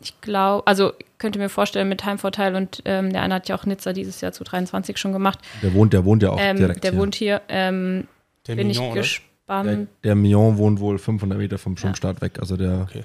[0.00, 3.64] ich glaube, also könnte mir vorstellen, mit Heimvorteil und ähm, der eine hat ja auch
[3.64, 5.38] Nizza dieses Jahr zu 23 schon gemacht.
[5.62, 7.00] Der wohnt, der wohnt ja auch Ähm, direkt der hier.
[7.00, 7.40] wohnt hier.
[7.48, 8.06] Ähm,
[8.46, 9.00] Der bin Mignon, ich oder?
[9.00, 9.68] gespannt.
[9.68, 11.80] Der, der Mignon wohnt wohl 500 Meter vom Ja.
[11.80, 12.38] Schwimmstart weg.
[12.40, 13.04] Also der Okay.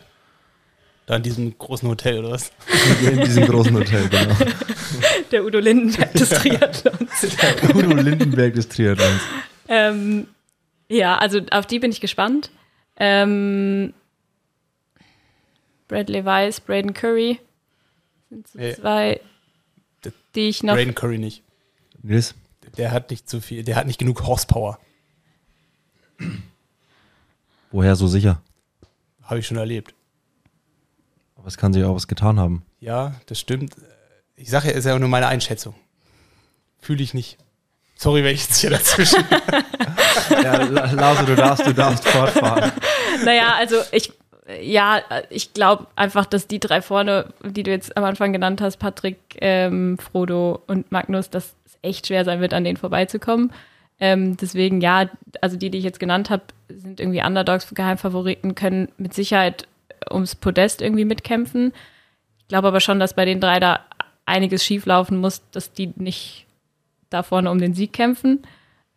[1.07, 2.51] Da in diesem großen Hotel oder was?
[3.01, 4.35] in diesem großen Hotel, genau.
[5.31, 7.27] Der Udo Lindenberg des Triathlons.
[7.73, 9.21] Udo Lindenberg des Triathlons.
[9.69, 10.27] ähm,
[10.91, 12.51] ja, also auf die bin ich gespannt.
[12.97, 13.93] Ähm,
[15.87, 17.39] Bradley Weiss, Braden Curry
[18.29, 18.75] sind so Nee.
[18.75, 19.21] zwei,
[20.01, 20.75] Das- die ich noch.
[20.75, 21.43] Braden Curry nicht.
[22.03, 22.35] Nils,
[22.77, 24.79] Der hat nicht zu viel, der hat nicht genug Horsepower.
[27.71, 28.41] woher so sicher?
[29.23, 29.93] Habe ich schon erlebt.
[31.35, 32.63] Aber es kann sich auch was getan haben.
[32.79, 33.75] Ja, das stimmt.
[34.35, 35.73] Ich sage ja, ist ja nur meine Einschätzung.
[36.79, 37.37] Fühle ich nicht.
[38.01, 39.23] Sorry, wenn ich jetzt hier dazwischen.
[40.43, 42.71] Ja, La- Lause, du darfst, du darfst fortfahren.
[43.25, 44.11] Naja, also ich,
[44.61, 48.77] ja, ich glaube einfach, dass die drei vorne, die du jetzt am Anfang genannt hast,
[48.77, 53.51] Patrick, ähm, Frodo und Magnus, dass es echt schwer sein wird, an denen vorbeizukommen.
[53.99, 55.09] Ähm, deswegen, ja,
[55.41, 59.67] also die, die ich jetzt genannt habe, sind irgendwie Underdogs, Geheimfavoriten, können mit Sicherheit
[60.09, 61.73] ums Podest irgendwie mitkämpfen.
[62.39, 63.81] Ich glaube aber schon, dass bei den drei da
[64.25, 66.45] einiges schieflaufen muss, dass die nicht
[67.11, 68.41] da vorne um den Sieg kämpfen.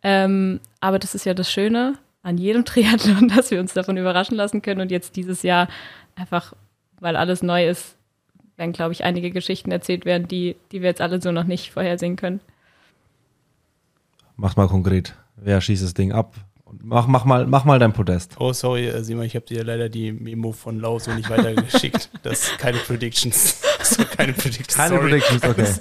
[0.01, 4.35] Ähm, aber das ist ja das Schöne an jedem Triathlon, dass wir uns davon überraschen
[4.35, 4.81] lassen können.
[4.81, 5.67] Und jetzt dieses Jahr
[6.15, 6.53] einfach,
[6.99, 7.95] weil alles neu ist,
[8.57, 11.71] werden, glaube ich, einige Geschichten erzählt werden, die, die wir jetzt alle so noch nicht
[11.71, 12.39] vorhersehen können.
[14.37, 15.13] Mach mal konkret.
[15.35, 16.35] Wer schießt das Ding ab?
[16.81, 18.35] Mach, mach, mal, mach mal dein Podest.
[18.39, 22.09] Oh, sorry, äh, Simon, ich habe dir leider die Memo von Lau so nicht weitergeschickt.
[22.23, 23.61] Das ist keine Predictions.
[23.91, 24.75] Ist keine Predictions.
[24.75, 25.09] Keine sorry.
[25.09, 25.73] Predictions, okay.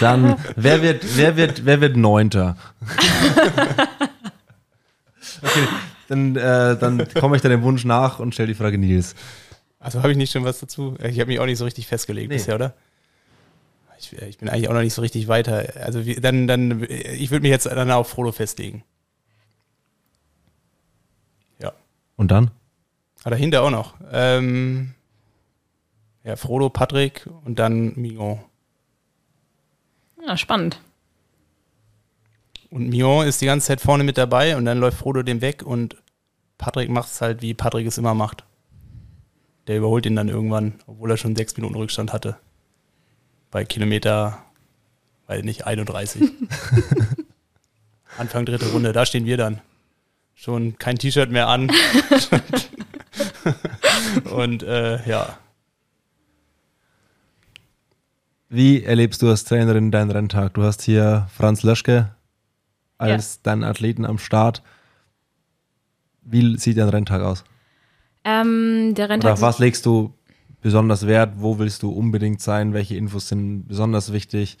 [0.00, 2.56] Dann, wer wird, wer wird, wer wird Neunter?
[5.42, 5.68] Okay,
[6.08, 9.14] dann, äh, dann komme ich deinem Wunsch nach und stell die Frage Nils.
[9.78, 10.96] Also habe ich nicht schon was dazu?
[11.02, 12.36] Ich habe mich auch nicht so richtig festgelegt Nee.
[12.36, 12.72] bisher, oder?
[13.98, 15.64] Ich, äh, ich bin eigentlich auch noch nicht so richtig weiter.
[15.82, 18.84] Also wie, dann, dann, ich würde mich jetzt dann auf Frodo festlegen.
[21.60, 21.72] Ja.
[22.16, 22.50] Und dann?
[23.22, 23.94] Aber dahinter auch noch.
[24.12, 24.94] Ähm,
[26.24, 28.40] ja, Frodo, Patrick und dann Mignon.
[30.26, 30.80] Ja, spannend.
[32.70, 35.62] Und Mignon ist die ganze Zeit vorne mit dabei und dann läuft Frodo dem weg
[35.62, 35.96] und
[36.58, 38.44] Patrick macht es halt, wie Patrick es immer macht.
[39.66, 42.36] Der überholt ihn dann irgendwann, obwohl er schon sechs Minuten Rückstand hatte.
[43.50, 44.42] Bei Kilometer,
[45.26, 46.22] weiß nicht, 31.
[48.18, 49.60] Anfang dritte Runde, da stehen wir dann.
[50.34, 51.70] Schon kein T-Shirt mehr an.
[54.34, 55.38] und äh, ja.
[58.54, 60.54] Wie erlebst du als Trainerin deinen Renntag?
[60.54, 62.14] Du hast hier Franz Löschke
[62.98, 63.40] als ja.
[63.42, 64.62] deinen Athleten am Start.
[66.22, 67.42] Wie sieht dein Renntag aus?
[68.22, 70.14] Ähm, der Renntag Oder auf was legst du
[70.60, 71.32] besonders Wert?
[71.38, 72.74] Wo willst du unbedingt sein?
[72.74, 74.56] Welche Infos sind besonders wichtig?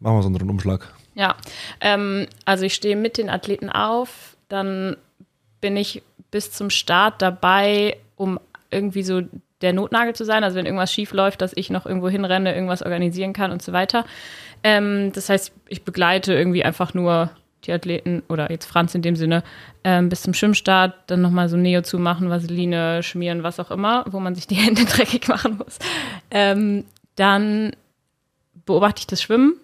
[0.00, 0.92] Machen wir so einen Rundumschlag.
[1.14, 1.36] Ja,
[1.80, 4.96] ähm, also ich stehe mit den Athleten auf, dann
[5.60, 8.40] bin ich bis zum Start dabei, um
[8.72, 9.22] irgendwie so
[9.64, 10.44] der Notnagel zu sein.
[10.44, 13.72] Also wenn irgendwas schief läuft, dass ich noch irgendwo hinrenne, irgendwas organisieren kann und so
[13.72, 14.04] weiter.
[14.62, 17.30] Ähm, das heißt, ich begleite irgendwie einfach nur
[17.66, 19.42] die Athleten oder jetzt Franz in dem Sinne
[19.84, 24.04] ähm, bis zum Schwimmstart, dann nochmal so Neo zu machen, Vaseline schmieren, was auch immer,
[24.10, 25.78] wo man sich die Hände dreckig machen muss.
[26.30, 26.84] Ähm,
[27.16, 27.72] dann
[28.66, 29.54] beobachte ich das Schwimmen,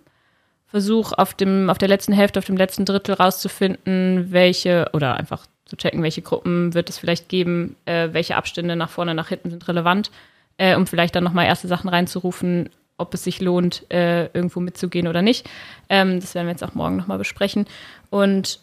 [0.66, 1.34] versuche auf,
[1.68, 6.20] auf der letzten Hälfte, auf dem letzten Drittel rauszufinden, welche oder einfach zu checken, welche
[6.20, 10.11] Gruppen wird es vielleicht geben, äh, welche Abstände nach vorne, nach hinten sind relevant,
[10.59, 15.06] äh, um vielleicht dann nochmal erste Sachen reinzurufen, ob es sich lohnt, äh, irgendwo mitzugehen
[15.06, 15.48] oder nicht.
[15.88, 17.66] Ähm, das werden wir jetzt auch morgen nochmal besprechen.
[18.11, 18.61] Und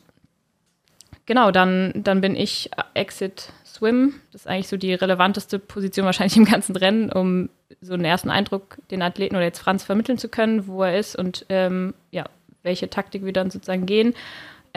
[1.25, 4.15] genau, dann, dann bin ich Exit Swim.
[4.33, 7.49] Das ist eigentlich so die relevanteste Position wahrscheinlich im ganzen Rennen, um
[7.81, 11.15] so einen ersten Eindruck den Athleten oder jetzt Franz vermitteln zu können, wo er ist
[11.15, 12.25] und ähm, ja,
[12.63, 14.13] welche Taktik wir dann sozusagen gehen.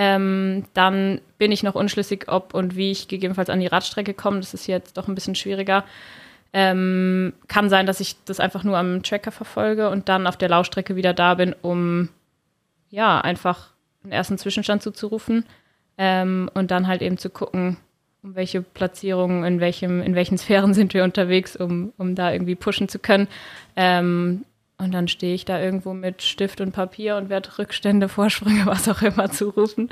[0.02, 4.40] Ähm, dann bin ich noch unschlüssig, ob und wie ich gegebenenfalls an die Radstrecke komme.
[4.40, 5.84] Das ist jetzt doch ein bisschen schwieriger.
[6.54, 10.48] Ähm, kann sein, dass ich das einfach nur am Tracker verfolge und dann auf der
[10.48, 12.08] Laufstrecke wieder da bin, um
[12.88, 15.44] ja einfach einen ersten Zwischenstand zuzurufen
[15.98, 17.76] ähm, und dann halt eben zu gucken,
[18.22, 22.88] um welche Platzierungen, in in welchen Sphären sind wir unterwegs, um, um da irgendwie pushen
[22.88, 23.28] zu können.
[23.76, 24.46] Ähm,
[24.80, 28.88] und dann stehe ich da irgendwo mit Stift und Papier und werde Rückstände, Vorsprünge, was
[28.88, 29.88] auch immer zurufen.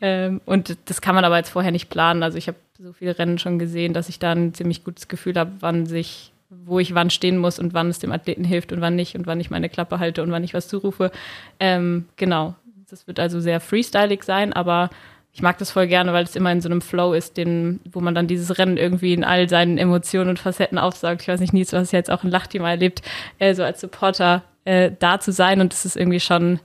[0.00, 2.22] Ähm, und das kann man aber jetzt vorher nicht planen.
[2.22, 5.36] Also ich habe so viele Rennen schon gesehen, dass ich da ein ziemlich gutes Gefühl
[5.36, 8.80] habe, wann sich, wo ich wann stehen muss und wann es dem Athleten hilft und
[8.80, 11.10] wann nicht und wann ich meine Klappe halte und wann ich was zurufe.
[11.58, 12.54] Ähm, genau.
[12.88, 14.90] Das wird also sehr freestylig sein, aber
[15.36, 18.00] ich mag das voll gerne, weil es immer in so einem Flow ist, den, wo
[18.00, 21.20] man dann dieses Rennen irgendwie in all seinen Emotionen und Facetten aufsaugt.
[21.20, 23.02] Ich weiß nicht, Nils, du hast ja jetzt auch ein Lachteam erlebt,
[23.38, 26.58] äh, so als Supporter äh, da zu sein und es ist irgendwie schon,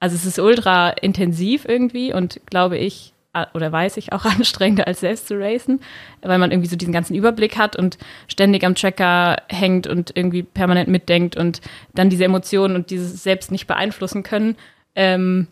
[0.00, 3.14] also es ist ultra intensiv irgendwie und glaube ich,
[3.54, 5.78] oder weiß ich, auch anstrengender als selbst zu racen,
[6.20, 7.96] weil man irgendwie so diesen ganzen Überblick hat und
[8.26, 11.60] ständig am Tracker hängt und irgendwie permanent mitdenkt und
[11.94, 14.56] dann diese Emotionen und dieses selbst nicht beeinflussen können
[14.96, 15.46] ähm,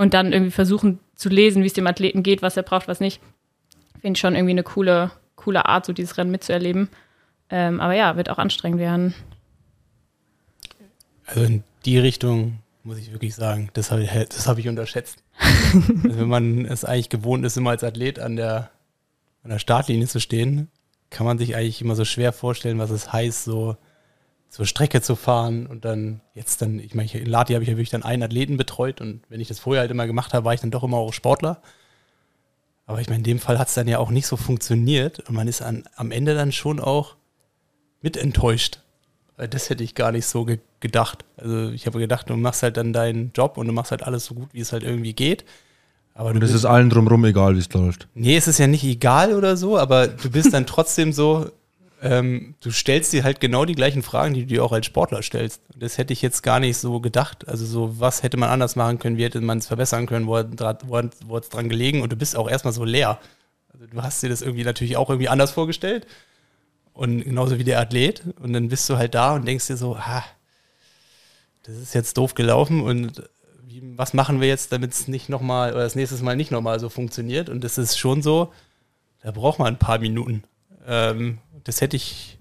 [0.00, 3.00] und dann irgendwie versuchen zu lesen, wie es dem Athleten geht, was er braucht, was
[3.00, 3.20] nicht.
[4.00, 6.88] Finde ich schon irgendwie eine coole, coole Art, so dieses Rennen mitzuerleben.
[7.50, 9.14] Ähm, aber ja, wird auch anstrengend werden.
[11.26, 15.22] Also in die Richtung muss ich wirklich sagen, das habe ich, hab ich unterschätzt.
[15.38, 18.70] also wenn man es eigentlich gewohnt ist, immer als Athlet an der,
[19.42, 20.68] an der Startlinie zu stehen,
[21.10, 23.76] kann man sich eigentlich immer so schwer vorstellen, was es heißt, so
[24.50, 27.76] zur Strecke zu fahren und dann jetzt dann, ich meine, in Lati habe ich ja
[27.76, 30.52] wirklich dann einen Athleten betreut und wenn ich das vorher halt immer gemacht habe, war
[30.52, 31.62] ich dann doch immer auch Sportler.
[32.84, 35.36] Aber ich meine, in dem Fall hat es dann ja auch nicht so funktioniert und
[35.36, 37.14] man ist an, am Ende dann schon auch
[38.02, 38.80] mit enttäuscht.
[39.36, 41.24] Das hätte ich gar nicht so ge gedacht.
[41.36, 44.24] Also ich habe gedacht, du machst halt dann deinen Job und du machst halt alles
[44.24, 45.44] so gut, wie es halt irgendwie geht.
[46.14, 48.08] Aber und es ist allen drumherum egal, wie es läuft.
[48.14, 51.50] Nee, es ist ja nicht egal oder so, aber du bist dann trotzdem so,
[52.02, 55.22] ähm, du stellst dir halt genau die gleichen Fragen, die du dir auch als Sportler
[55.22, 55.60] stellst.
[55.76, 57.46] Das hätte ich jetzt gar nicht so gedacht.
[57.48, 60.36] Also so, was hätte man anders machen können, wie hätte man es verbessern können, wo
[60.38, 60.82] hat
[61.42, 63.18] es dran gelegen und du bist auch erstmal so leer.
[63.72, 66.06] Also du hast dir das irgendwie natürlich auch irgendwie anders vorgestellt
[66.92, 68.22] und genauso wie der Athlet.
[68.40, 70.24] Und dann bist du halt da und denkst dir so, ha,
[71.64, 73.22] das ist jetzt doof gelaufen und
[73.62, 76.80] wie, was machen wir jetzt, damit es nicht nochmal oder das nächste Mal nicht nochmal
[76.80, 77.48] so funktioniert.
[77.48, 78.52] Und das ist schon so,
[79.22, 80.44] da braucht man ein paar Minuten.
[80.86, 82.38] Ähm, das hätte ich,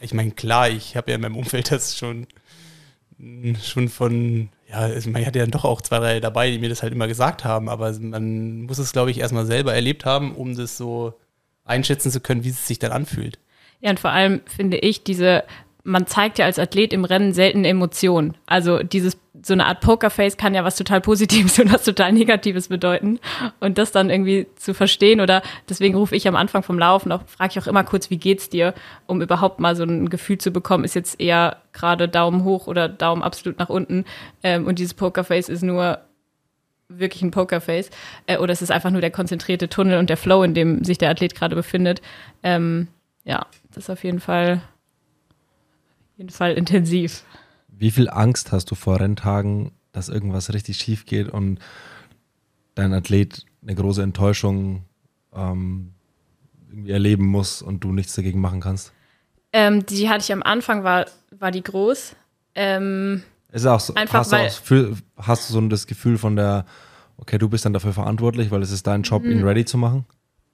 [0.00, 2.26] ich meine, klar, ich habe ja in meinem Umfeld das schon,
[3.62, 6.82] schon von, ja, also man hatte ja doch auch zwei, drei dabei, die mir das
[6.82, 10.54] halt immer gesagt haben, aber man muss es, glaube ich, erstmal selber erlebt haben, um
[10.56, 11.14] das so
[11.64, 13.38] einschätzen zu können, wie es sich dann anfühlt.
[13.80, 15.44] Ja, und vor allem finde ich diese
[15.88, 18.36] man zeigt ja als Athlet im Rennen selten Emotionen.
[18.46, 22.68] Also dieses so eine Art Pokerface kann ja was total Positives und was total Negatives
[22.68, 23.18] bedeuten.
[23.60, 27.22] Und das dann irgendwie zu verstehen oder deswegen rufe ich am Anfang vom Laufen auch,
[27.26, 28.74] frage ich auch immer kurz, wie geht's dir,
[29.06, 32.88] um überhaupt mal so ein Gefühl zu bekommen, ist jetzt eher gerade Daumen hoch oder
[32.88, 34.04] Daumen absolut nach unten.
[34.42, 36.00] Ähm, und dieses Pokerface ist nur
[36.88, 37.90] wirklich ein Pokerface.
[38.26, 40.98] Äh, oder es ist einfach nur der konzentrierte Tunnel und der Flow, in dem sich
[40.98, 42.02] der Athlet gerade befindet.
[42.42, 42.88] Ähm,
[43.24, 44.62] ja, das ist auf jeden Fall,
[46.18, 47.24] jeden Fall intensiv.
[47.68, 51.58] Wie viel Angst hast du vor Renntagen, dass irgendwas richtig schief geht und
[52.74, 54.84] dein Athlet eine große Enttäuschung
[55.34, 55.92] ähm,
[56.70, 58.92] irgendwie erleben muss und du nichts dagegen machen kannst?
[59.52, 62.14] Ähm, die hatte ich am Anfang, war, war die groß.
[62.54, 66.18] Ähm, ist auch so, Einfach hast, du weil- auch für, hast du so das Gefühl
[66.18, 66.66] von der,
[67.16, 69.30] okay, du bist dann dafür verantwortlich, weil es ist dein Job, Mhm.
[69.30, 70.04] ihn ready zu machen?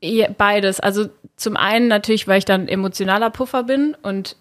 [0.03, 0.81] Ja, beides.
[0.81, 4.37] Also zum einen natürlich, weil ich dann emotionaler Puffer bin und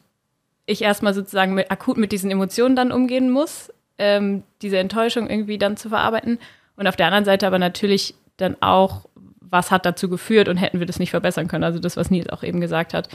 [0.65, 5.58] ich erstmal sozusagen mit, akut mit diesen Emotionen dann umgehen muss, ähm, diese Enttäuschung irgendwie
[5.58, 6.39] dann zu verarbeiten.
[6.76, 9.06] Und auf der anderen Seite aber natürlich dann auch,
[9.39, 11.63] was hat dazu geführt und hätten wir das nicht verbessern können.
[11.63, 13.10] Also das, was Nils auch eben gesagt hat.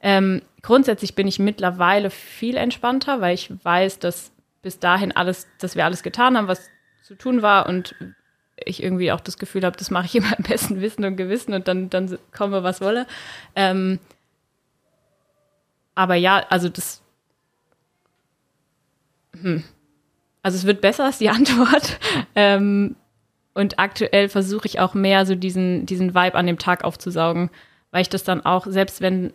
[0.00, 5.76] Ähm, grundsätzlich bin ich mittlerweile viel entspannter, weil ich weiß, dass bis dahin alles, dass
[5.76, 6.70] wir alles getan haben, was
[7.02, 7.94] zu tun war und
[8.64, 11.54] ich irgendwie auch das Gefühl habe, das mache ich immer im besten Wissen und Gewissen
[11.54, 13.06] und dann, dann komme, was wolle.
[13.56, 13.98] Ähm,
[15.94, 17.02] aber ja, also das.
[19.40, 19.64] Hm.
[20.42, 21.98] Also es wird besser, ist die Antwort.
[22.34, 22.96] Ähm,
[23.54, 27.50] und aktuell versuche ich auch mehr so diesen, diesen Vibe an dem Tag aufzusaugen,
[27.90, 29.32] weil ich das dann auch, selbst wenn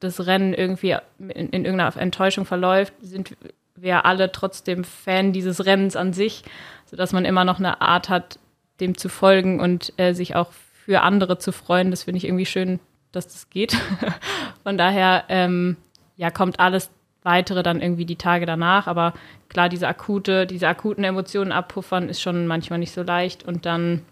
[0.00, 3.36] das Rennen irgendwie in, in irgendeiner Enttäuschung verläuft, sind
[3.74, 6.44] wir alle trotzdem Fan dieses Rennens an sich,
[6.86, 8.38] sodass man immer noch eine Art hat,
[8.80, 10.52] dem zu folgen und äh, sich auch
[10.84, 11.90] für andere zu freuen.
[11.90, 12.80] Das finde ich irgendwie schön,
[13.12, 13.76] dass das geht.
[14.62, 15.76] Von daher, ähm,
[16.16, 16.90] ja, kommt alles
[17.22, 18.86] weitere dann irgendwie die Tage danach.
[18.86, 19.14] Aber
[19.48, 24.02] klar, diese akute, diese akuten Emotionen abpuffern ist schon manchmal nicht so leicht und dann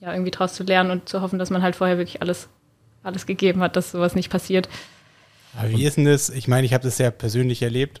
[0.00, 2.48] ja irgendwie draus zu lernen und zu hoffen, dass man halt vorher wirklich alles,
[3.02, 4.68] alles gegeben hat, dass sowas nicht passiert.
[5.56, 6.28] Aber wie ist denn das?
[6.30, 8.00] Ich meine, ich habe das ja persönlich erlebt.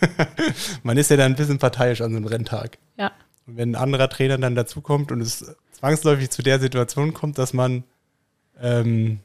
[0.82, 2.78] Man ist ja dann ein bisschen parteiisch an so einem Renntag.
[2.98, 3.12] Ja.
[3.46, 7.54] Und wenn ein anderer Trainer dann dazukommt und es zwangsläufig zu der Situation kommt, dass
[7.54, 7.84] man
[8.60, 9.20] ähm,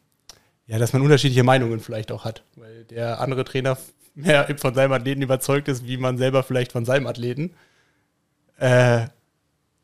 [0.72, 3.78] ja, dass man unterschiedliche Meinungen vielleicht auch hat, weil der andere Trainer
[4.16, 7.52] mehr von seinem Athleten überzeugt ist, wie man selber vielleicht von seinem Athleten.
[8.58, 9.08] Äh,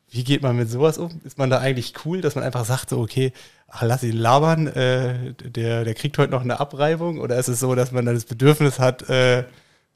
[0.08, 1.20] wie geht man mit sowas um?
[1.24, 3.32] Ist man da eigentlich cool, dass man einfach sagt, so, okay,
[3.66, 7.18] ach, lass ihn labern, äh, der, der kriegt heute noch eine Abreibung?
[7.18, 9.44] Oder ist es so, dass man dann das Bedürfnis hat, äh,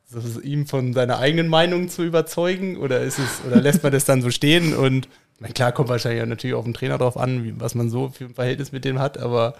[0.04, 2.76] so, ihm von seiner eigenen Meinung zu überzeugen?
[2.76, 4.76] Oder ist es, oder lässt man das dann so stehen?
[4.76, 5.08] Und
[5.54, 8.34] klar, kommt wahrscheinlich natürlich auf den Trainer drauf an, wie, was man so für ein
[8.34, 9.54] Verhältnis mit dem hat, aber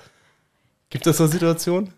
[0.92, 1.92] gibt es so Situationen?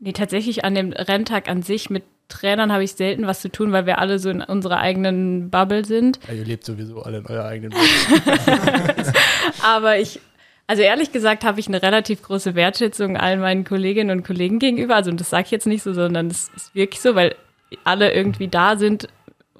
[0.00, 3.72] Nee, tatsächlich an dem Renntag an sich mit Trainern habe ich selten was zu tun,
[3.72, 6.18] weil wir alle so in unserer eigenen Bubble sind.
[6.28, 9.14] Ja, ihr lebt sowieso alle in eurer eigenen Welt.
[9.62, 10.20] Aber ich,
[10.66, 14.96] also ehrlich gesagt, habe ich eine relativ große Wertschätzung allen meinen Kolleginnen und Kollegen gegenüber.
[14.96, 17.34] Also und das sage ich jetzt nicht so, sondern es ist wirklich so, weil
[17.84, 19.08] alle irgendwie da sind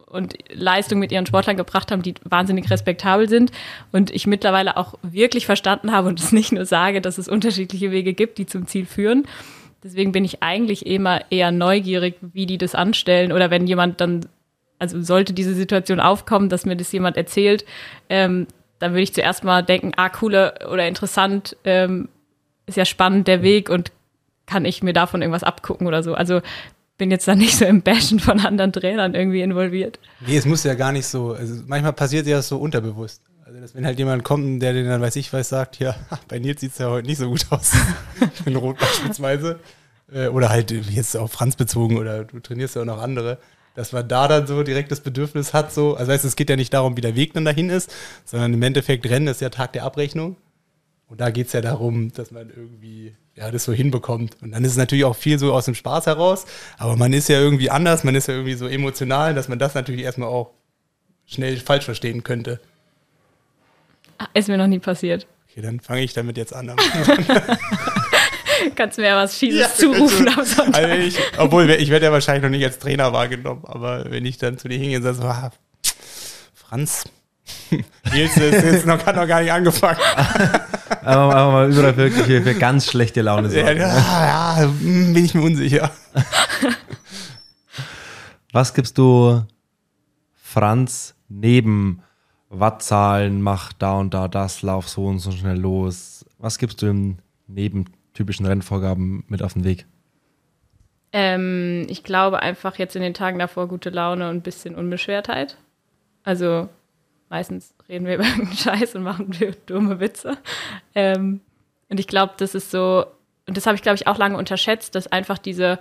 [0.09, 3.53] und Leistung mit ihren Sportlern gebracht haben, die wahnsinnig respektabel sind.
[3.92, 7.90] Und ich mittlerweile auch wirklich verstanden habe und es nicht nur sage, dass es unterschiedliche
[7.90, 9.27] Wege gibt, die zum Ziel führen.
[9.83, 14.27] Deswegen bin ich eigentlich immer eher neugierig, wie die das anstellen oder wenn jemand dann,
[14.79, 17.64] also sollte diese Situation aufkommen, dass mir das jemand erzählt,
[18.09, 18.49] ähm,
[18.81, 22.09] dann würde ich zuerst mal denken, ah, coole oder interessant, ähm,
[22.66, 23.92] ist ja spannend der Weg und
[24.47, 26.14] kann ich mir davon irgendwas abgucken oder so.
[26.14, 26.40] Also
[26.98, 29.98] bin jetzt da nicht so im Bashen von anderen Trainern irgendwie involviert.
[30.26, 33.22] Nee, es muss ja gar nicht so, also manchmal passiert ja so unterbewusst.
[33.46, 35.94] Also, dass wenn halt jemand kommt, der den dann, weiß ich was, sagt, ja,
[36.28, 37.72] bei Nils sieht es ja heute nicht so gut aus.
[38.44, 39.58] in Rot beispielsweise.
[40.12, 43.38] Äh, Oder halt jetzt auf Franz bezogen oder du trainierst ja auch noch andere.
[43.74, 46.56] Dass man da dann so direkt das Bedürfnis hat, so, also heißt, es geht ja
[46.56, 49.72] nicht darum, wie der Weg dann dahin ist, sondern im Endeffekt Rennen ist ja Tag
[49.72, 50.37] der Abrechnung.
[51.09, 54.37] Und da geht es ja darum, dass man irgendwie ja, das so hinbekommt.
[54.42, 56.44] Und dann ist es natürlich auch viel so aus dem Spaß heraus,
[56.77, 59.75] aber man ist ja irgendwie anders, man ist ja irgendwie so emotional, dass man das
[59.75, 60.51] natürlich erstmal auch
[61.25, 62.61] schnell falsch verstehen könnte.
[64.18, 65.27] Ah, Ist mir noch nie passiert.
[65.51, 66.75] Okay, dann fange ich damit jetzt an.
[68.75, 70.75] Kannst mir ja was Fieses Ja, zurufen am Sonntag.
[70.83, 74.38] Also ich, obwohl, ich werde ja wahrscheinlich noch nicht als Trainer wahrgenommen, aber wenn ich
[74.38, 75.53] dann zu dir hingehe und sage, so, ah,
[76.55, 77.05] Franz,
[78.12, 79.99] Nils ist jetzt noch, hat noch gar nicht angefangen.
[81.01, 83.80] Einfach, einfach mal überall wirklich für, für ganz schlechte Laune sorgen.
[83.80, 85.90] ja, ja, hm, bin ich mir unsicher.
[88.53, 89.42] Was gibst du
[90.34, 92.03] Franz neben
[92.51, 96.26] Wattzahlen, mach da und da das, lauf so und so schnell los?
[96.38, 99.86] Was gibst du ihm neben typischen Rennvorgaben mit auf den Weg?
[101.12, 105.57] Ähm, ich glaube einfach jetzt in den Tagen davor gute Laune und ein bisschen Unbeschwertheit.
[106.22, 106.68] Also
[107.29, 109.31] meistens reden wir über irgendeinen Scheiß und machen
[109.66, 110.39] dumme Witze.
[110.95, 111.41] Ähm,
[111.89, 113.07] und ich glaube, das ist so,
[113.47, 115.79] und das habe ich, glaube ich, auch lange unterschätzt, dass einfach diese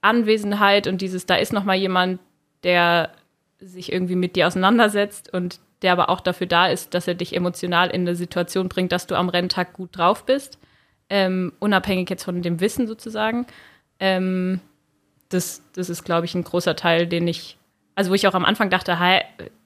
[0.00, 2.20] Anwesenheit und dieses, da ist noch mal jemand,
[2.62, 3.10] der
[3.58, 7.34] sich irgendwie mit dir auseinandersetzt und der aber auch dafür da ist, dass er dich
[7.34, 10.58] emotional in eine Situation bringt, dass du am Renntag gut drauf bist,
[11.10, 13.46] ähm, unabhängig jetzt von dem Wissen sozusagen.
[14.00, 14.60] Ähm,
[15.28, 17.58] das, das ist, glaube ich, ein großer Teil, den ich,
[17.94, 19.22] also wo ich auch am Anfang dachte, hey,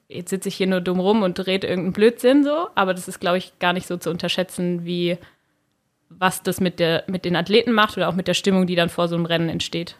[0.07, 3.19] jetzt sitze ich hier nur dumm rum und rede irgendeinen Blödsinn so, aber das ist,
[3.19, 5.17] glaube ich, gar nicht so zu unterschätzen, wie
[6.09, 8.89] was das mit, der, mit den Athleten macht oder auch mit der Stimmung, die dann
[8.89, 9.95] vor so einem Rennen entsteht.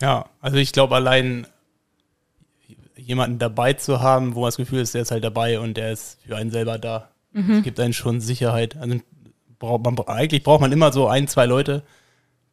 [0.00, 1.46] Ja, also ich glaube allein
[2.96, 5.92] jemanden dabei zu haben, wo man das Gefühl ist, der ist halt dabei und der
[5.92, 7.10] ist für einen selber da.
[7.32, 7.54] Mhm.
[7.54, 8.76] Das gibt einen schon Sicherheit.
[8.76, 9.00] Also
[9.58, 11.82] braucht man, eigentlich braucht man immer so ein, zwei Leute,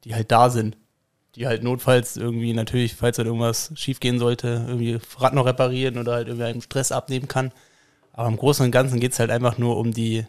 [0.03, 0.77] die halt da sind.
[1.35, 6.13] Die halt notfalls irgendwie natürlich, falls halt irgendwas schiefgehen sollte, irgendwie Rad noch reparieren oder
[6.13, 7.51] halt irgendwie einen Stress abnehmen kann.
[8.11, 10.25] Aber im Großen und Ganzen geht es halt einfach nur um die,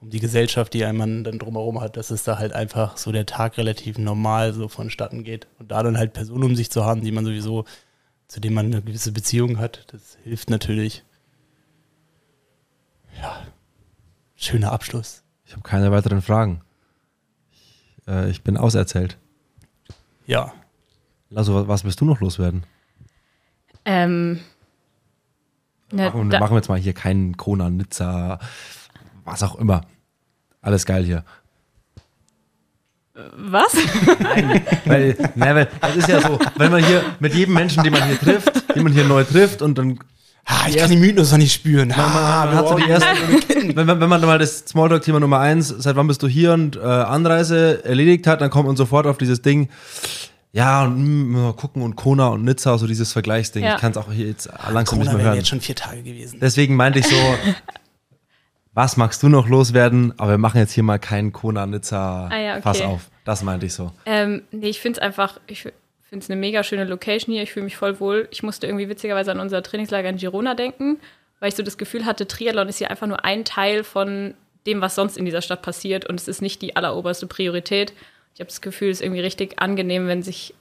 [0.00, 3.26] um die Gesellschaft, die man dann drumherum hat, dass es da halt einfach so der
[3.26, 5.46] Tag relativ normal so vonstatten geht.
[5.60, 7.64] Und da dann halt Personen um sich zu haben, die man sowieso,
[8.26, 11.04] zu denen man eine gewisse Beziehung hat, das hilft natürlich.
[13.20, 13.40] Ja,
[14.34, 15.22] schöner Abschluss.
[15.44, 16.62] Ich habe keine weiteren Fragen.
[17.52, 19.18] Ich, äh, ich bin auserzählt.
[20.32, 20.50] Ja.
[21.34, 22.64] Also, was willst du noch loswerden?
[23.84, 24.40] Ähm.
[25.90, 28.38] Ne, machen, machen wir jetzt mal hier keinen Kona, Nizza,
[29.26, 29.82] was auch immer.
[30.62, 31.22] Alles geil hier.
[33.36, 33.76] Was?
[34.20, 37.92] Nein, weil, na, weil es ist ja so, wenn man hier mit jedem Menschen, den
[37.92, 39.98] man hier trifft, den man hier neu trifft und dann
[40.46, 41.96] Ha, ich kann die Mythos noch nicht spüren.
[41.96, 42.02] Ha,
[42.46, 45.94] man, man hat so die ersten, wenn, wenn man mal das Smalltalk-Thema Nummer eins, seit
[45.94, 49.42] wann bist du hier und äh, Anreise erledigt hat, dann kommt man sofort auf dieses
[49.42, 49.68] Ding.
[50.50, 53.64] Ja, und mh, mal gucken und Kona und Nizza, so dieses Vergleichsding.
[53.64, 53.76] Ja.
[53.76, 55.36] Ich kann es auch hier jetzt langsam Kona nicht mehr hören.
[55.36, 56.40] jetzt schon vier Tage gewesen.
[56.42, 57.16] Deswegen meinte ich so,
[58.74, 60.12] was magst du noch loswerden?
[60.18, 62.62] Aber wir machen jetzt hier mal keinen Kona Nizza ah, ja, okay.
[62.62, 63.10] Pass auf.
[63.24, 63.92] Das meinte ich so.
[64.04, 65.66] Ähm, nee, ich finde es einfach, ich
[66.12, 67.42] finde es eine mega schöne Location hier.
[67.42, 68.28] Ich fühle mich voll wohl.
[68.30, 71.00] Ich musste irgendwie witzigerweise an unser Trainingslager in Girona denken,
[71.40, 74.34] weil ich so das Gefühl hatte, Triathlon ist hier einfach nur ein Teil von
[74.66, 77.94] dem, was sonst in dieser Stadt passiert und es ist nicht die alleroberste Priorität.
[78.34, 80.52] Ich habe das Gefühl, es ist irgendwie richtig angenehm, wenn sich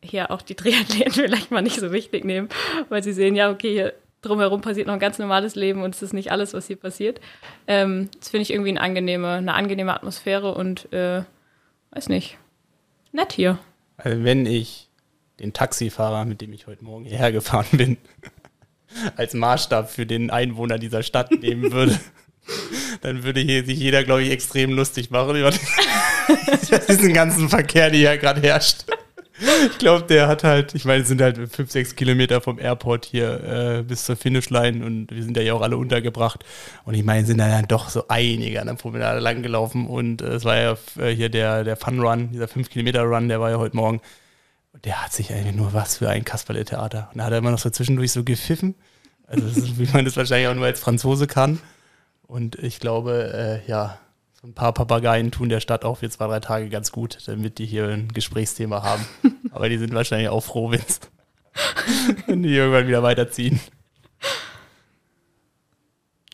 [0.00, 2.48] hier auch die Triathleten vielleicht mal nicht so wichtig nehmen,
[2.88, 6.02] weil sie sehen, ja, okay, hier drumherum passiert noch ein ganz normales Leben und es
[6.02, 7.20] ist nicht alles, was hier passiert.
[7.66, 11.24] Ähm, das finde ich irgendwie eine angenehme, eine angenehme Atmosphäre und äh,
[11.90, 12.38] weiß nicht,
[13.10, 13.58] nett hier.
[13.96, 14.89] Also wenn ich
[15.40, 17.96] den Taxifahrer, mit dem ich heute Morgen hierher gefahren bin,
[19.16, 21.98] als Maßstab für den Einwohner dieser Stadt nehmen würde,
[23.02, 25.50] dann würde hier sich jeder, glaube ich, extrem lustig machen über
[26.88, 28.84] diesen ganzen Verkehr, der hier gerade herrscht
[29.70, 33.06] ich glaube, der hat halt, ich meine, es sind halt fünf, sechs Kilometer vom Airport
[33.06, 36.44] hier äh, bis zur Finishline und wir sind ja auch alle untergebracht.
[36.84, 40.22] Und ich meine, sind da dann doch so einige an der Promenade lang gelaufen und
[40.22, 43.40] äh, es war ja äh, hier der, der Fun Run, dieser 5 Kilometer Run, der
[43.40, 44.00] war ja heute Morgen.
[44.72, 47.08] Und der hat sich eigentlich nur was für ein Kasperle-Theater.
[47.12, 48.74] Und da hat er immer noch so zwischendurch so gepfiffen.
[49.26, 51.60] Also, ist, wie man das wahrscheinlich auch nur als Franzose kann.
[52.26, 53.98] Und ich glaube, äh, ja,
[54.40, 57.58] so ein paar Papageien tun der Stadt auch für zwei, drei Tage ganz gut, damit
[57.58, 59.04] die hier ein Gesprächsthema haben.
[59.50, 60.70] Aber die sind wahrscheinlich auch froh,
[62.26, 63.60] wenn die irgendwann wieder weiterziehen.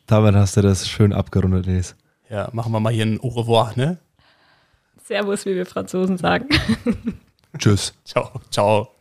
[0.05, 1.95] Damit hast du das schön abgerundet, Lies.
[2.29, 3.97] Ja, machen wir mal hier ein Au revoir, ne?
[5.03, 6.47] Servus, wie wir Franzosen sagen.
[7.57, 7.93] Tschüss.
[8.03, 8.41] Ciao.
[8.51, 8.96] Ciao.